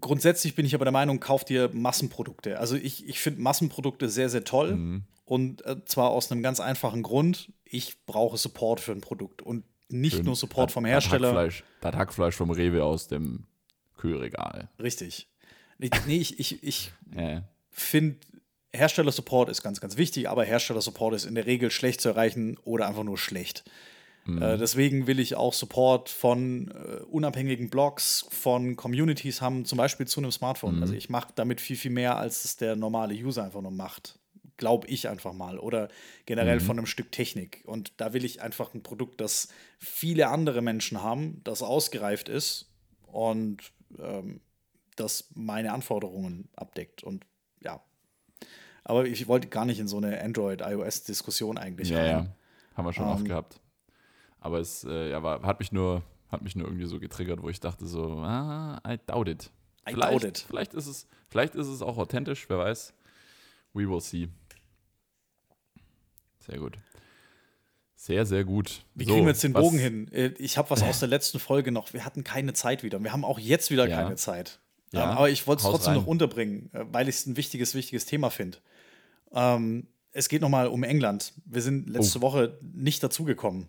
[0.00, 2.58] Grundsätzlich bin ich aber der Meinung, kauf dir Massenprodukte.
[2.58, 4.74] Also ich, ich finde Massenprodukte sehr, sehr toll.
[4.74, 5.02] mhm.
[5.24, 7.52] Und äh, zwar aus einem ganz einfachen Grund.
[7.64, 9.42] Ich brauche Support für ein Produkt.
[9.42, 10.24] Und nicht schön.
[10.24, 11.28] nur Support Das- vom das Hersteller.
[11.28, 13.44] Hackfleisch, das Hackfleisch vom Rewe aus dem
[13.96, 14.68] Kühlregal.
[14.80, 15.28] Richtig.
[15.78, 18.18] Ich, nee, ich, ich, ich Ja, finde,
[18.72, 22.86] Hersteller-Support ist ganz, ganz wichtig, aber Hersteller-Support ist in der Regel schlecht zu erreichen oder
[22.88, 23.64] einfach nur schlecht.
[24.26, 24.42] Mhm.
[24.42, 30.06] Äh, deswegen will ich auch Support von äh, unabhängigen Blogs, von Communities haben, zum Beispiel
[30.06, 30.76] zu einem Smartphone.
[30.76, 30.82] Mhm.
[30.82, 34.18] Also ich mache damit viel, viel mehr, als es der normale User einfach nur macht.
[34.58, 35.58] Glaube ich einfach mal.
[35.58, 35.88] Oder
[36.24, 36.64] generell Mhm.
[36.64, 37.62] von einem Stück Technik.
[37.66, 39.48] Und da will ich einfach ein Produkt, das
[39.78, 42.70] viele andere Menschen haben, das ausgereift ist
[43.06, 43.58] und
[43.98, 44.40] ähm,
[44.96, 47.02] das meine Anforderungen abdeckt.
[47.04, 47.26] Und
[47.62, 47.82] ja.
[48.82, 52.08] Aber ich wollte gar nicht in so eine Android-iOS-Diskussion eigentlich ja, rein.
[52.10, 52.26] ja.
[52.76, 53.60] Haben wir schon oft Ähm, gehabt.
[54.46, 57.48] Aber es äh, ja, war, hat, mich nur, hat mich nur irgendwie so getriggert, wo
[57.48, 59.50] ich dachte so, ah, I doubt it.
[59.88, 60.44] I vielleicht, doubt it.
[60.48, 62.94] Vielleicht ist, es, vielleicht ist es auch authentisch, wer weiß.
[63.74, 64.28] We will see.
[66.46, 66.78] Sehr gut.
[67.96, 68.84] Sehr, sehr gut.
[68.94, 70.12] Wie So, kriegen wir jetzt den was- Bogen hin?
[70.12, 71.92] Äh, Ich habe was aus der letzten Folge noch.
[71.92, 73.02] Wir hatten keine Zeit wieder.
[73.02, 73.96] Wir haben auch jetzt wieder Ja.
[74.00, 74.60] keine Zeit.
[74.92, 76.00] Ja, Ähm, aber ich wollte es trotzdem rein.
[76.02, 78.58] noch unterbringen, äh, weil ich es ein wichtiges, wichtiges Thema finde.
[79.32, 81.32] Ähm, es geht nochmal um England.
[81.46, 83.68] Wir sind letzte Woche nicht dazugekommen.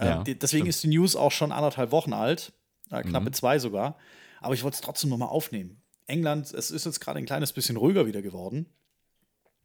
[0.00, 0.06] Äh, Oh.
[0.08, 0.68] Ja, deswegen stimmt.
[0.68, 2.52] ist die News auch schon anderthalb Wochen alt.
[2.90, 3.32] Äh, knappe Mhm.
[3.34, 3.96] zwei sogar.
[4.40, 5.82] Aber ich wollte es trotzdem nochmal aufnehmen.
[6.06, 8.66] England, es ist jetzt gerade ein kleines bisschen ruhiger wieder geworden.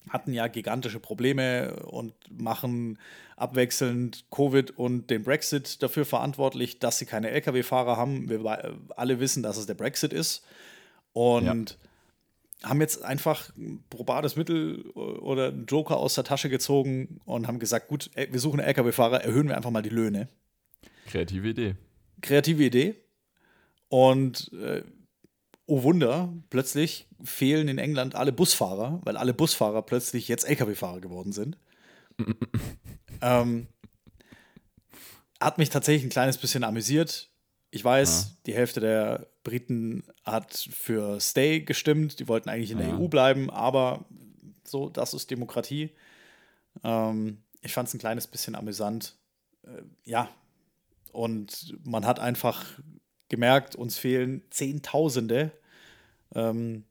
[0.10, 3.00] Hatten ja gigantische Probleme und machen
[3.38, 8.30] abwechselnd Covid und den Brexit dafür verantwortlich, dass sie keine Lkw-Fahrer haben.
[8.30, 10.44] Wir alle wissen, dass es der Brexit ist.
[11.14, 11.80] Und
[12.64, 17.60] haben jetzt einfach ein probades Mittel oder einen Joker aus der Tasche gezogen und haben
[17.60, 20.30] gesagt, gut, wir suchen Lkw-Fahrer, erhöhen wir einfach mal die Löhne.
[21.08, 21.76] Kreative Idee.
[22.22, 22.96] Kreative Idee.
[23.90, 24.84] Und äh,
[25.68, 31.32] oh Wunder, plötzlich fehlen in England alle Busfahrer, weil alle Busfahrer plötzlich jetzt Lkw-Fahrer geworden
[31.32, 31.58] sind.
[33.22, 33.68] ähm,
[35.40, 37.30] hat mich tatsächlich ein kleines bisschen amüsiert.
[37.76, 38.32] Ich weiß, Ja.
[38.46, 42.20] die Hälfte der Briten hat für Stay gestimmt.
[42.22, 42.98] Die wollten eigentlich in der Ja.
[42.98, 44.06] EU bleiben, aber
[44.64, 45.90] so, das ist Demokratie.
[46.86, 49.18] Ähm, ich fand es ein kleines bisschen amüsant.
[49.64, 50.30] Äh, ja,
[51.12, 52.64] und man hat einfach
[53.28, 55.52] gemerkt, uns fehlen Zehntausende
[56.34, 56.86] ähm,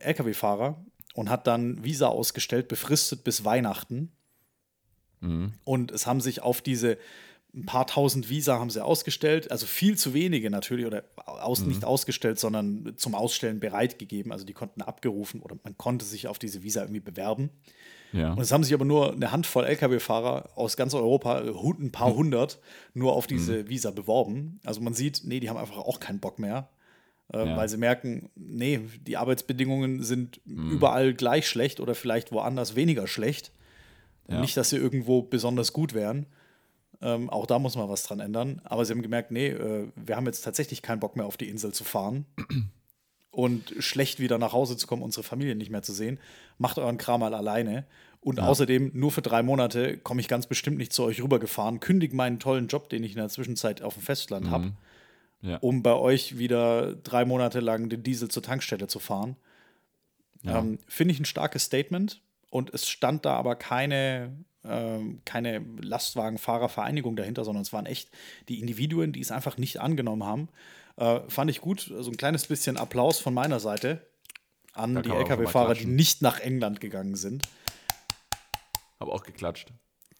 [0.00, 4.10] Lkw-Fahrer und hat dann Visa ausgestellt, befristet bis Weihnachten.
[5.20, 5.54] Mhm.
[5.62, 6.98] Und es haben sich auf diese
[7.56, 11.68] ein paar tausend Visa haben sie ausgestellt, also viel zu wenige natürlich, oder aus, Mhm.
[11.68, 14.30] nicht ausgestellt, sondern zum Ausstellen bereitgegeben.
[14.30, 17.48] Also die konnten abgerufen oder man konnte sich auf diese Visa irgendwie bewerben.
[18.12, 18.32] Ja.
[18.32, 22.58] Und es haben sich aber nur eine Handvoll Lkw-Fahrer aus ganz Europa, ein paar hundert,
[22.94, 24.60] nur auf diese Visa beworben.
[24.64, 26.68] Also man sieht, nee, die haben einfach auch keinen Bock mehr,
[27.32, 27.56] äh, Ja.
[27.56, 33.50] weil sie merken, nee, die Arbeitsbedingungen sind überall gleich schlecht oder vielleicht woanders weniger schlecht.
[34.28, 34.40] Ja.
[34.40, 36.26] Nicht, dass sie irgendwo besonders gut wären.
[37.02, 38.60] Ähm, auch da muss man was dran ändern.
[38.64, 41.48] Aber sie haben gemerkt, nee, äh, wir haben jetzt tatsächlich keinen Bock mehr auf die
[41.48, 42.24] Insel zu fahren
[43.30, 46.18] und schlecht wieder nach Hause zu kommen, unsere Familie nicht mehr zu sehen.
[46.58, 47.84] Macht euren Kram mal alleine.
[48.20, 52.16] Und außerdem, nur für drei Monate komme ich ganz bestimmt nicht zu euch rübergefahren, kündige
[52.16, 54.72] meinen tollen Job, den ich in der Zwischenzeit auf dem Festland habe,
[55.42, 55.58] Ja.
[55.58, 59.36] um bei euch wieder drei Monate lang den Diesel zur Tankstelle zu fahren.
[60.42, 60.58] Ja.
[60.58, 62.20] Ähm, Finde ich ein starkes Statement.
[62.50, 64.32] Und es stand da aber keine,
[65.24, 68.10] keine Lastwagenfahrervereinigung dahinter, sondern es waren echt
[68.48, 70.48] die Individuen, die es einfach nicht angenommen haben.
[70.96, 71.92] Äh, fand ich gut.
[71.94, 74.06] Also ein kleines bisschen Applaus von meiner Seite
[74.72, 77.48] an Da die Lkw-Fahrer, die nicht nach England gegangen sind.
[79.00, 79.72] Habe auch geklatscht.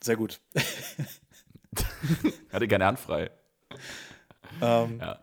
[0.02, 0.40] Sehr gut.
[2.52, 3.30] Hatte keine Hand frei.
[4.60, 5.20] ähm, Ja.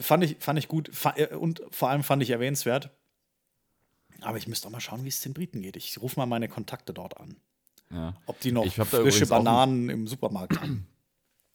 [0.00, 0.90] fand, ich, fand ich gut.
[1.16, 2.90] Äh, und vor allem fand ich erwähnenswert.
[4.20, 5.76] Aber ich müsste auch mal schauen, wie es den Briten geht.
[5.76, 7.36] Ich rufe mal meine Kontakte dort an.
[7.92, 8.14] Ja.
[8.26, 10.86] Ob die noch Ich hab da frische Bananen im Supermarkt haben.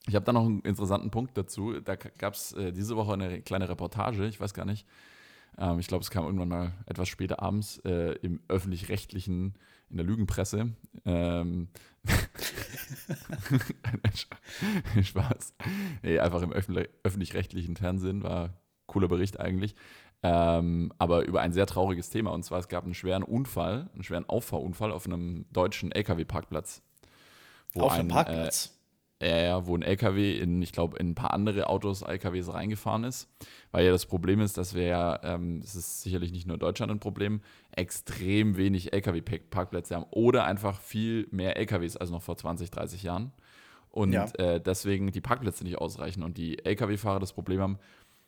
[0.07, 1.79] Ich habe da noch einen interessanten Punkt dazu.
[1.81, 4.85] Da gab es äh, diese Woche eine kleine Reportage, ich weiß gar nicht.
[5.57, 9.55] Ähm, ich glaube, es kam irgendwann mal etwas später abends äh, im öffentlich-rechtlichen,
[9.89, 10.73] in der Lügenpresse.
[11.05, 11.69] Ähm,
[15.03, 15.53] Spaß.
[16.03, 18.53] Nee, einfach im öffentlich- öffentlich-rechtlichen Fernsehen war
[18.85, 19.75] cooler Bericht eigentlich.
[20.23, 22.31] Ähm, aber über ein sehr trauriges Thema.
[22.31, 26.81] Und zwar, es gab einen schweren Unfall, einen schweren Auffahrunfall auf einem deutschen LKW-Parkplatz.
[27.73, 28.73] wo Auf dem ein, Parkplatz.
[29.19, 32.53] Äh, ja, ja, wo ein LKW in, ich glaube, in ein paar andere Autos, LKWs
[32.53, 33.27] reingefahren ist.
[33.71, 36.59] Weil ja das Problem ist, dass wir ja, ähm, das ist sicherlich nicht nur in
[36.59, 37.41] Deutschland ein Problem,
[37.71, 43.31] extrem wenig LKW-Parkplätze haben oder einfach viel mehr LKWs als noch vor 20, 30 Jahren.
[43.89, 44.25] Und Ja.
[44.37, 47.79] äh, deswegen die Parkplätze nicht ausreichen und die LKW-Fahrer das Problem haben,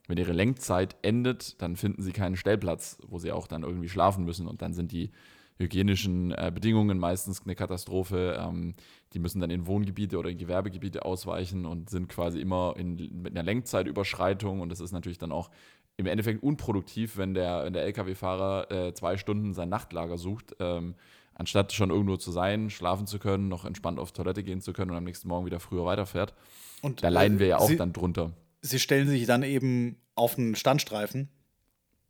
[0.10, 4.26] wenn ihre Lenkzeit endet, dann finden sie keinen Stellplatz, wo sie auch dann irgendwie schlafen
[4.26, 5.12] müssen und dann sind die
[5.60, 8.39] hygienischen äh, Bedingungen meistens eine Katastrophe.
[8.41, 8.74] Ähm,
[9.14, 13.34] die müssen dann in Wohngebiete oder in Gewerbegebiete ausweichen und sind quasi immer in, mit
[13.34, 15.51] einer Lenkzeitüberschreitung und das ist natürlich dann auch
[15.95, 20.95] im Endeffekt unproduktiv, wenn der, wenn der Lkw-Fahrer äh, zwei Stunden sein Nachtlager sucht, ähm,
[21.36, 24.89] anstatt schon irgendwo zu sein, schlafen zu können, noch entspannt auf Toilette gehen zu können
[24.89, 26.34] und am nächsten Morgen wieder früher weiterfährt.
[26.82, 28.32] Und, Da leiden wir ja äh, auch sie, dann drunter.
[28.62, 31.30] Sie stellen sich dann eben auf einen Standstreifen,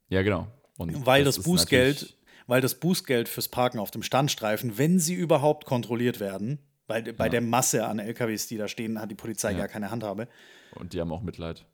[0.10, 0.48] Ja, genau.
[0.78, 5.14] Und weil das, ist Bußgeld, weil das Bußgeld fürs Parken auf dem Standstreifen, wenn sie
[5.14, 7.30] überhaupt kontrolliert werden, bei, bei Ja.
[7.30, 9.58] der Masse an LKWs, die da stehen, hat die Polizei Ja.
[9.60, 10.28] gar keine Handhabe.
[10.76, 11.66] Und die haben auch Mitleid.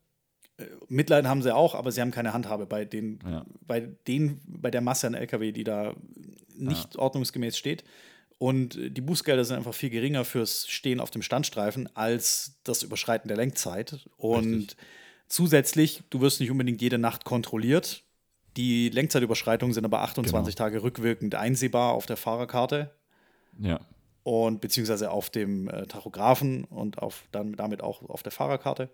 [0.88, 3.46] Mitleid haben sie auch, aber sie haben keine Handhabe bei den, Ja.
[3.62, 5.94] bei den, bei der Masse an LKW, die da
[6.58, 7.84] nicht ordnungsgemäß steht.
[8.38, 13.28] Und die Bußgelder sind einfach viel geringer fürs Stehen auf dem Standstreifen als das Überschreiten
[13.30, 14.10] der Lenkzeit.
[14.18, 14.78] Und Richtig.
[15.28, 18.04] zusätzlich, du wirst nicht unbedingt jede Nacht kontrolliert.
[18.58, 20.66] Die Lenkzeitüberschreitungen sind aber 28 Genau.
[20.66, 22.94] Tage rückwirkend einsehbar auf der Fahrerkarte
[23.60, 23.80] Ja.
[24.24, 28.90] und beziehungsweise auf dem äh, Tachografen und auf, dann, damit auch auf der Fahrerkarte.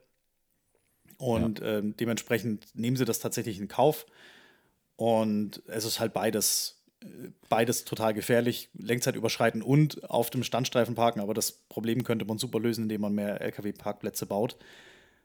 [1.17, 4.05] Und ähm, dementsprechend nehmen sie das tatsächlich in Kauf.
[4.95, 6.80] Und es ist halt beides, äh,
[7.49, 8.70] beides total gefährlich.
[8.74, 11.20] Lenkzeit überschreiten und auf dem Standstreifen parken.
[11.20, 14.58] Aber das Problem könnte man super lösen, indem man mehr Lkw-Parkplätze baut.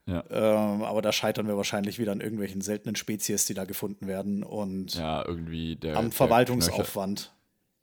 [0.07, 0.24] Ja.
[0.31, 4.45] Ähm, aber da scheitern wir wahrscheinlich wieder an irgendwelchen seltenen Spezies, die da gefunden werden.
[4.45, 7.18] Und Ja, irgendwie der, am der, Verwaltungsaufwand.
[7.18, 7.33] Knöcher,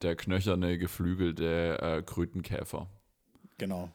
[0.02, 2.88] der knöcherne, geflügelte äh, Krötenkäfer.
[3.58, 3.91] Genau.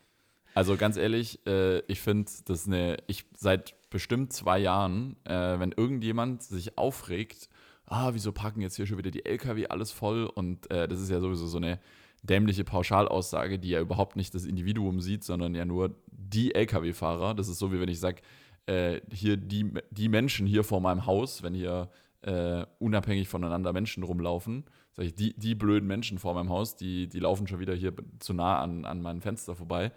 [0.55, 5.73] Also ganz ehrlich, äh, ich finde das eine, ich seit bestimmt zwei Jahren, äh, wenn
[5.73, 7.49] irgendjemand sich aufregt,
[7.89, 11.11] ah, wieso parken jetzt hier schon wieder die LKW alles voll und äh, das ist
[11.11, 11.81] ja sowieso so eine
[12.23, 17.35] dämliche Pauschalaussage, die ja überhaupt nicht das Individuum sieht, sondern ja nur die LKW-Fahrer.
[17.35, 18.23] Das ist so, wie wenn ich sage,
[18.67, 21.91] äh, hier die, die Menschen hier vor meinem Haus, wenn hier
[22.23, 24.65] äh, unabhängig voneinander Menschen rumlaufen.
[24.93, 27.95] Sag ich, die, die blöden Menschen vor meinem Haus, die, die laufen schon wieder hier
[28.19, 29.93] zu nah an, an meinem Fenster vorbei.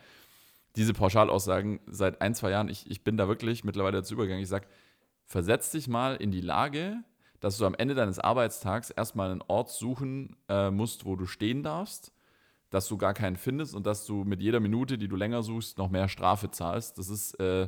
[0.75, 4.43] Diese Pauschalaussagen seit ein, zwei Jahren, ich, ich bin da wirklich mittlerweile dazu übergegangen.
[4.43, 4.67] Ich sage,
[5.25, 7.03] versetz dich mal in die Lage,
[7.41, 11.63] dass du am Ende deines Arbeitstags erstmal einen Ort suchen äh, musst, wo du stehen
[11.63, 12.13] darfst,
[12.69, 15.77] dass du gar keinen findest und dass du mit jeder Minute, die du länger suchst,
[15.77, 16.97] noch mehr Strafe zahlst.
[16.97, 17.67] Das ist äh,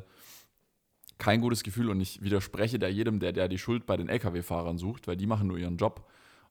[1.17, 4.77] kein gutes Gefühl und ich widerspreche da jedem, der, der die Schuld bei den Lkw-Fahrern
[4.77, 6.07] sucht, weil die machen nur ihren Job.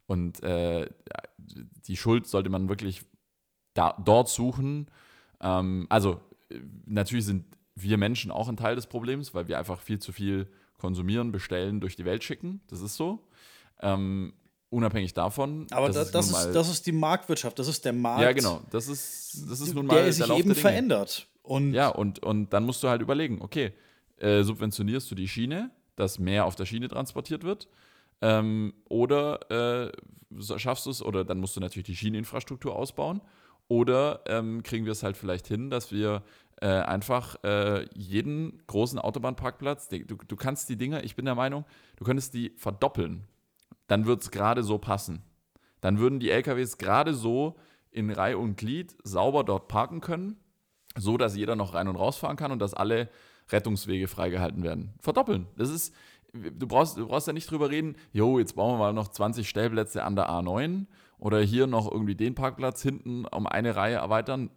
[0.06, 0.90] Und äh,
[1.38, 3.02] die Schuld sollte man wirklich
[3.72, 4.90] da, dort suchen.
[5.40, 6.20] Ähm, also
[6.86, 7.44] natürlich sind
[7.76, 10.48] wir Menschen auch ein Teil des Problems, weil wir einfach viel zu viel
[10.82, 12.60] konsumieren, bestellen, durch die Welt schicken.
[12.66, 13.20] Das ist so.
[13.80, 14.34] Ähm,
[14.68, 15.66] unabhängig davon.
[15.70, 18.22] Aber das, das, ist, das ist die Marktwirtschaft, das ist der Markt.
[18.22, 18.62] Ja, genau.
[18.70, 21.28] Das ist, das ist nun mal der sich der eben verändert.
[21.42, 23.72] Und ja, und, und dann musst du halt überlegen, okay,
[24.18, 27.68] äh, subventionierst du die Schiene, dass mehr auf der Schiene transportiert wird,
[28.20, 29.92] ähm, oder äh,
[30.58, 33.20] schaffst du es, oder dann musst du natürlich die Schieneninfrastruktur ausbauen,
[33.68, 36.22] oder ähm, kriegen wir es halt vielleicht hin, dass wir
[36.62, 41.64] äh, einfach äh, jeden großen Autobahnparkplatz, du, du kannst die Dinger, ich bin der Meinung,
[41.96, 43.24] du könntest die verdoppeln.
[43.88, 45.22] Dann wird es gerade so passen.
[45.80, 47.56] Dann würden die LKWs gerade so
[47.90, 50.36] in Reihe und Glied sauber dort parken können,
[50.96, 53.10] so dass jeder noch rein und rausfahren kann und dass alle
[53.50, 54.94] Rettungswege freigehalten werden.
[55.00, 55.48] Verdoppeln.
[55.56, 55.92] Das ist,
[56.32, 59.48] du brauchst, du brauchst ja nicht drüber reden, jo, jetzt bauen wir mal noch 20
[59.48, 60.86] Stellplätze an der A9
[61.22, 64.50] oder hier noch irgendwie den Parkplatz hinten um eine Reihe erweitern.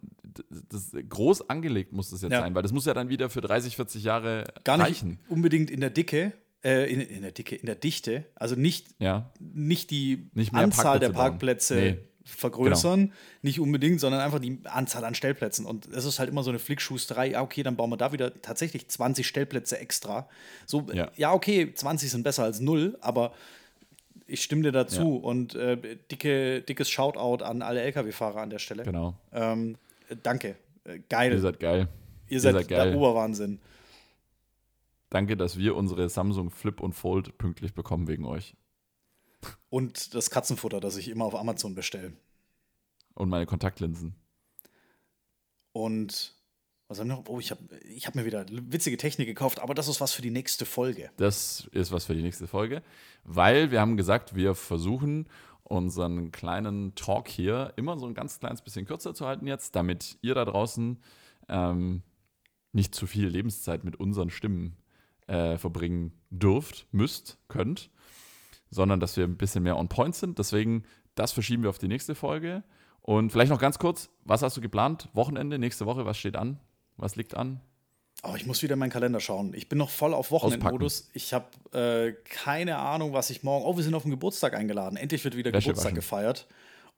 [0.68, 2.40] Das, groß angelegt muss das jetzt ja.
[2.40, 5.10] sein, weil das muss ja dann wieder für 30, 40 Jahre Gar reichen.
[5.10, 6.32] nicht unbedingt in der Dicke,
[6.64, 9.30] äh, in, in, der Dicke, in der Dichte, also nicht, ja.
[9.38, 11.98] nicht die nicht Anzahl Parkplätze der Parkplätze nee.
[12.24, 13.14] vergrößern, genau.
[13.42, 15.64] nicht unbedingt, sondern einfach die Anzahl an Stellplätzen.
[15.66, 18.42] Und es ist halt immer so eine Flickschusterei, ja, okay, dann bauen wir da wieder
[18.42, 20.28] tatsächlich 20 Stellplätze extra.
[20.66, 23.32] So, ja, ja okay, 20 sind besser als null, aber
[24.26, 25.28] ich stimme dir dazu ja.
[25.28, 28.82] und äh, dicke, dickes Shoutout an alle Lkw-Fahrer an der Stelle.
[28.84, 29.14] Genau.
[29.32, 29.76] Ähm,
[30.22, 30.56] danke.
[30.84, 31.32] Äh, geil.
[31.32, 31.88] Ihr seid geil.
[32.26, 32.90] Ihr, Ihr seid, seid geil.
[32.90, 33.60] der Oberwahnsinn.
[35.10, 38.56] Danke, dass wir unsere Samsung Flip und Fold pünktlich bekommen wegen euch.
[39.70, 42.12] Und das Katzenfutter, das ich immer auf Amazon bestelle.
[43.14, 44.16] Und meine Kontaktlinsen.
[45.72, 46.35] Und
[46.88, 47.24] was haben wir noch?
[47.28, 50.22] Oh, ich habe ich hab mir wieder witzige Technik gekauft, aber das ist was für
[50.22, 51.10] die nächste Folge.
[51.16, 52.82] Das ist was für die nächste Folge,
[53.24, 55.28] weil wir haben gesagt, wir versuchen
[55.64, 60.16] unseren kleinen Talk hier immer so ein ganz kleines bisschen kürzer zu halten jetzt, damit
[60.22, 60.98] ihr da draußen
[61.48, 62.02] ähm,
[62.72, 64.76] nicht zu viel Lebenszeit mit unseren Stimmen
[65.26, 67.90] äh, verbringen dürft, müsst, könnt,
[68.70, 70.38] sondern dass wir ein bisschen mehr on point sind.
[70.38, 70.84] Deswegen,
[71.16, 72.62] das verschieben wir auf die nächste Folge.
[73.00, 75.08] Und vielleicht noch ganz kurz, was hast du geplant?
[75.14, 76.60] Wochenende, nächste Woche, was steht an?
[76.96, 77.60] Was liegt an?
[78.22, 79.52] Oh, ich muss wieder in meinen Kalender schauen.
[79.54, 81.10] Ich bin noch voll auf Wochenendmodus.
[81.12, 83.64] Ich habe äh, keine Ahnung, was ich morgen.
[83.64, 84.96] Oh, wir sind auf den Geburtstag eingeladen.
[84.96, 85.96] Endlich wird wieder Wäsche Geburtstag waschen.
[85.96, 86.46] gefeiert.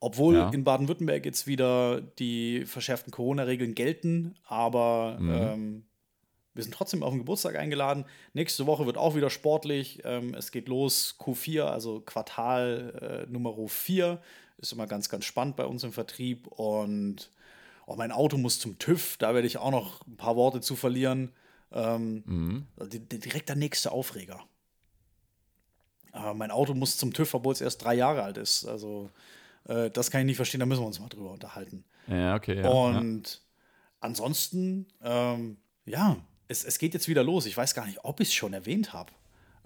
[0.00, 0.50] Obwohl ja.
[0.50, 5.30] in Baden-Württemberg jetzt wieder die verschärften Corona-Regeln gelten, aber mhm.
[5.34, 5.84] ähm,
[6.54, 8.04] wir sind trotzdem auf den Geburtstag eingeladen.
[8.32, 10.00] Nächste Woche wird auch wieder sportlich.
[10.04, 14.20] Ähm, es geht los, Q4, also Quartal äh, Nummer 4.
[14.58, 16.46] Ist immer ganz, ganz spannend bei uns im Vertrieb.
[16.48, 17.30] Und
[17.88, 20.76] oh, mein Auto muss zum TÜV, da werde ich auch noch ein paar Worte zu
[20.76, 21.32] verlieren.
[21.72, 22.66] Ähm, mhm.
[22.78, 24.44] Direkt der nächste Aufreger.
[26.12, 28.66] Aber mein Auto muss zum TÜV, obwohl es erst drei Jahre alt ist.
[28.66, 29.10] Also
[29.64, 31.84] äh, das kann ich nicht verstehen, da müssen wir uns mal drüber unterhalten.
[32.06, 32.60] Ja, okay.
[32.60, 33.40] Ja, Und ja.
[34.00, 36.16] ansonsten, ähm, ja,
[36.46, 37.46] es, es geht jetzt wieder los.
[37.46, 39.12] Ich weiß gar nicht, ob ich es schon erwähnt habe.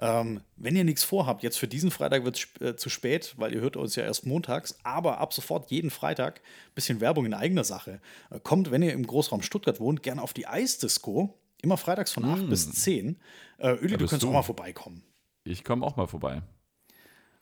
[0.03, 3.55] Ähm, wenn ihr nichts vorhabt, jetzt für diesen Freitag wird es äh, zu spät, weil
[3.55, 7.34] ihr hört uns ja erst montags, aber ab sofort jeden Freitag ein bisschen Werbung in
[7.34, 8.00] eigener Sache.
[8.30, 11.38] Äh, kommt, wenn ihr im Großraum Stuttgart wohnt, gerne auf die Eisdisco.
[11.62, 12.30] Immer freitags von mm.
[12.30, 13.20] 8 bis 10.
[13.59, 14.28] Äh, Öli, du kannst du.
[14.28, 15.05] auch mal vorbeikommen.
[15.44, 16.42] Ich komme auch mal vorbei.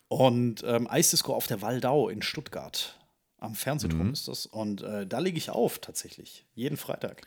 [0.09, 3.01] Und ähm, Eisdisco auf der Waldau in Stuttgart.
[3.39, 4.13] Am Fernsehturm mhm.
[4.13, 4.45] ist das.
[4.45, 6.45] Und äh, da lege ich auf tatsächlich.
[6.55, 7.23] Jeden Freitag.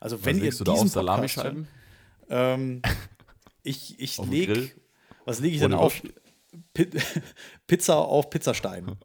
[0.00, 1.68] Also, Was wenn ihr du da auf Salamischeiben?
[2.30, 2.80] Ähm,
[3.68, 4.70] Ich, ich lege.
[5.26, 6.00] Was lege ich denn auf?
[7.66, 8.96] Pizza auf Pizzastein.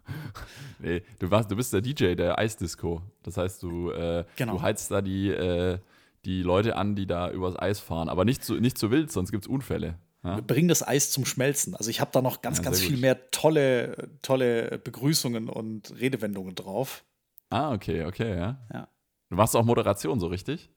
[0.78, 3.00] nee, du, warst, du bist der DJ der Eisdisco.
[3.22, 4.54] Das heißt, du, äh, genau.
[4.54, 5.78] du heizt da die, äh,
[6.26, 8.10] die Leute an, die da übers Eis fahren.
[8.10, 9.98] Aber nicht zu, nicht zu wild, sonst gibt es Unfälle.
[10.22, 10.38] Ja?
[10.46, 11.74] Bring das Eis zum Schmelzen.
[11.74, 13.00] Also ich habe da noch ganz, ja, ganz viel gut.
[13.00, 17.04] mehr tolle, tolle Begrüßungen und Redewendungen drauf.
[17.48, 18.60] Ah, okay, okay, ja.
[18.70, 18.88] ja.
[19.30, 20.70] Du machst auch Moderation so richtig?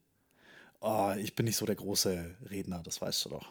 [0.82, 3.48] Oh, ich bin nicht so der große Redner, das weißt du doch.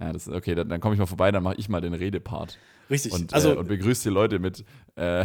[0.00, 1.94] Ja, das ist okay, dann, dann komme ich mal vorbei, dann mache ich mal den
[1.94, 2.58] Redepart.
[2.90, 3.12] Richtig.
[3.12, 4.64] Und, also, äh, und begrüße die Leute mit
[4.96, 5.24] äh,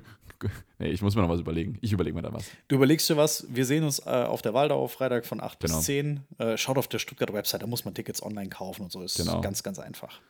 [0.78, 1.78] nee, ich muss mir noch was überlegen.
[1.80, 2.50] Ich überlege mir da was.
[2.68, 3.46] Du überlegst dir was.
[3.48, 5.76] Wir sehen uns äh, auf der Waldau Freitag von 8 Genau.
[5.76, 6.20] bis 10.
[6.38, 9.02] Äh, schaut auf der Stuttgarter Website, da muss man Tickets online kaufen und so.
[9.02, 9.40] Ist Genau.
[9.40, 10.20] ganz, ganz einfach.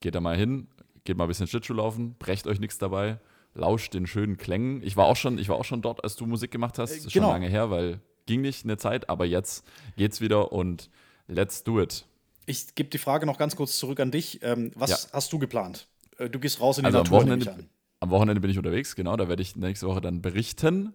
[0.00, 0.68] Geht da mal hin,
[1.04, 3.18] geht mal ein bisschen Schlittschuh laufen, brecht euch nichts dabei,
[3.54, 4.82] lauscht den schönen Klängen.
[4.82, 6.92] Ich war auch schon, ich war auch schon dort, als du Musik gemacht hast.
[6.92, 7.26] Ist genau.
[7.26, 8.00] schon lange her, weil
[8.30, 9.64] ging nicht eine Zeit, aber jetzt
[9.96, 10.88] geht's wieder und
[11.26, 12.06] let's do it.
[12.46, 14.38] Ich gebe die Frage noch ganz kurz zurück an dich.
[14.42, 14.96] Ähm, was Ja.
[15.12, 15.88] hast du geplant?
[16.16, 17.68] Äh, du gehst raus in die Also am Natur, nehme Wochenende,
[17.98, 20.92] am Wochenende bin ich unterwegs, genau, da werde ich nächste Woche dann berichten.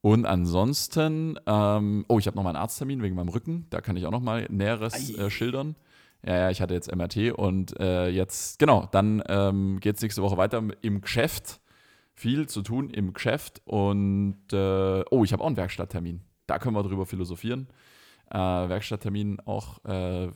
[0.00, 3.96] Und ansonsten, ähm, oh, ich habe noch mal einen Arzttermin wegen meinem Rücken, da kann
[3.96, 5.76] ich auch noch mal Näheres äh, schildern.
[6.26, 10.22] Ja, ja, ich hatte jetzt MRT und äh, jetzt, genau, dann ähm, geht es nächste
[10.22, 11.60] Woche weiter im Geschäft.
[12.14, 16.20] Viel zu tun im Geschäft und, äh, oh, ich habe auch einen Werkstatttermin.
[16.52, 17.66] Da können wir drüber philosophieren.
[18.30, 20.30] Äh, Werkstatttermin auch äh,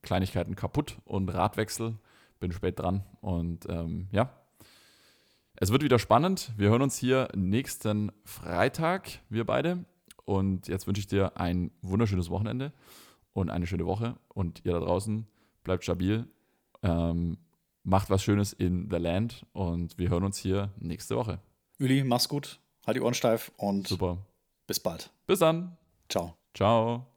[0.00, 1.96] Kleinigkeiten kaputt und Radwechsel.
[2.38, 4.32] Bin spät dran und ähm, ja,
[5.56, 6.52] es wird wieder spannend.
[6.56, 9.84] Wir hören uns hier nächsten Freitag, wir beide.
[10.24, 12.72] Und jetzt wünsche ich dir ein wunderschönes Wochenende
[13.32, 14.14] und eine schöne Woche.
[14.28, 15.26] Und ihr da draußen,
[15.64, 16.28] bleibt stabil,
[16.84, 17.38] ähm,
[17.82, 21.40] macht was Schönes in The Land und wir hören uns hier nächste Woche.
[21.80, 22.60] Uli, mach's gut.
[22.86, 24.18] Halt die Ohren steif und Super.
[24.70, 25.10] Bis bald.
[25.26, 25.76] Bis dann.
[26.08, 26.36] Ciao.
[26.54, 27.09] Ciao.